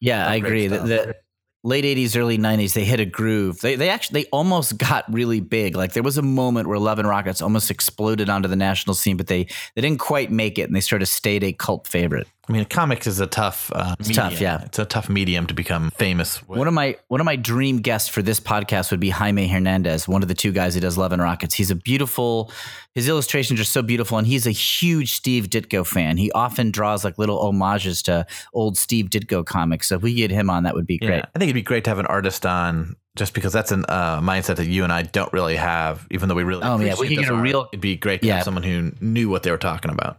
[0.00, 0.66] Yeah, I agree.
[0.66, 1.16] The, the
[1.64, 3.60] late '80s, early '90s, they hit a groove.
[3.60, 5.74] They they actually they almost got really big.
[5.74, 9.16] Like there was a moment where Love and Rockets almost exploded onto the national scene,
[9.16, 9.44] but they
[9.74, 12.26] they didn't quite make it, and they sort of stayed a cult favorite.
[12.50, 14.30] I mean, comics is a tough, uh, It's medium.
[14.30, 14.62] tough, yeah.
[14.64, 16.46] It's a tough medium to become famous.
[16.48, 16.58] With.
[16.58, 20.08] One of my one of my dream guests for this podcast would be Jaime Hernandez,
[20.08, 21.54] one of the two guys who does Love and Rockets.
[21.54, 22.50] He's a beautiful.
[22.96, 26.16] His illustrations are so beautiful, and he's a huge Steve Ditko fan.
[26.16, 29.86] He often draws like little homages to old Steve Ditko comics.
[29.88, 31.24] So if we get him on, that would be Yeah, great.
[31.32, 34.20] I think it'd be great to have an artist on, just because that's a uh,
[34.20, 36.04] mindset that you and I don't really have.
[36.10, 38.22] Even though we really, Oh, yeah, we could get a art, real- It'd be great
[38.22, 38.36] to Yeah.
[38.36, 40.18] have someone who knew what they were talking about.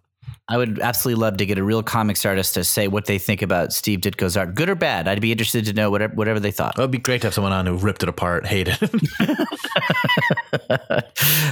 [0.51, 3.41] I would absolutely love to get a real comics artist to say what they think
[3.41, 5.07] about Steve Ditko's art, good or bad.
[5.07, 6.77] I'd be interested to know whatever whatever they thought.
[6.77, 8.91] It would be great to have someone on who ripped it apart, hated it.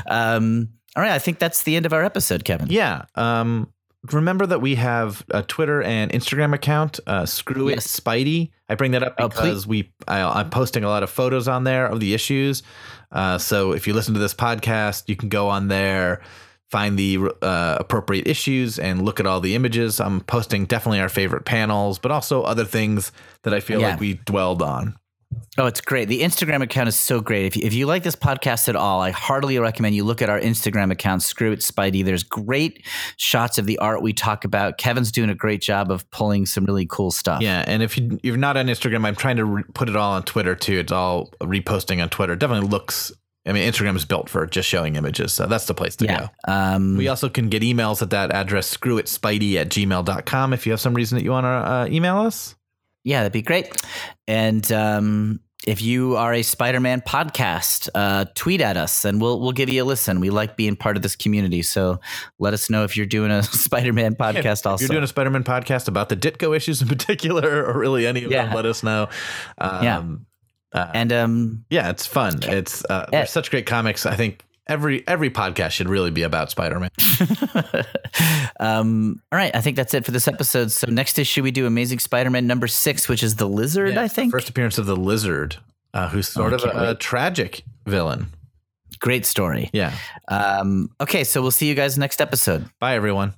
[0.07, 2.67] um, all right, I think that's the end of our episode, Kevin.
[2.69, 3.05] yeah.
[3.15, 3.71] Um,
[4.11, 6.99] remember that we have a Twitter and Instagram account.
[7.05, 7.85] Uh, Screw Yes.
[7.85, 8.51] it, Spidey.
[8.69, 11.63] I bring that up Oh, because we I, I'm posting a lot of photos on
[11.63, 12.63] there of the issues.
[13.11, 16.21] Uh, so if you listen to this podcast, you can go on there,
[16.71, 19.99] find the uh, appropriate issues, and look at all the images.
[19.99, 23.11] I'm posting definitely our favorite panels, but also other things
[23.43, 23.89] that I feel Yeah.
[23.91, 24.95] like we dwelled on.
[25.59, 26.07] Oh, it's great.
[26.07, 27.45] The Instagram account is so great.
[27.45, 30.29] If you, if you like this podcast at all, I heartily recommend you look at
[30.29, 32.03] our Instagram account, Screw It Spidey.
[32.03, 32.83] There's great
[33.17, 34.77] shots of the art we talk about.
[34.79, 37.41] Kevin's doing a great job of pulling some really cool stuff.
[37.41, 40.13] Yeah, and if you, you're not on Instagram, I'm trying to re- put it all
[40.13, 40.79] on Twitter too.
[40.79, 42.35] It's all reposting on Twitter.
[42.35, 43.11] Definitely looks.
[43.45, 46.19] I mean, Instagram is built for just showing images, so that's the place to Yeah.
[46.47, 46.53] go.
[46.53, 50.81] Um, We also can get emails at that address, screwitspidey at gmail.com, if you have
[50.81, 52.55] some reason that you want to uh, email us.
[53.05, 53.71] Yeah, that'd be great.
[54.27, 59.53] And um, if you are a Spider-Man podcast, uh, tweet at us and we'll we'll
[59.53, 60.19] give you a listen.
[60.19, 62.01] We like being part of this community, so
[62.39, 64.59] let us know if you're doing a Spider-Man podcast.
[64.61, 67.79] If also, you're doing a Spider Man podcast about the Ditko issues in particular, or
[67.79, 68.45] really any of Yeah.
[68.47, 69.07] them, let us know.
[69.57, 70.03] Um, Yeah.
[70.73, 72.39] Uh, and um, yeah, it's fun.
[72.43, 73.19] It's uh, Yeah.
[73.19, 74.05] they're such great comics.
[74.05, 76.89] I think every every podcast should really be about Spider Man.
[78.59, 80.71] um, all right, I think that's it for this episode.
[80.71, 83.97] So next issue we do Amazing Spider-Man number six, which is the Lizard.
[83.97, 85.57] I think first appearance of the Lizard,
[85.93, 88.27] uh, who's sort Oh, of a, a tragic villain.
[88.99, 89.69] great story.
[89.73, 89.93] Yeah.
[90.27, 92.65] Um, okay, so we'll see you guys next episode.
[92.79, 93.33] Bye, everyone.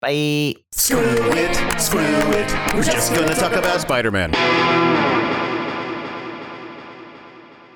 [0.00, 0.54] Bye.
[0.72, 2.74] Screw it, screw it.
[2.74, 4.32] We're just gonna talk about Spider Man.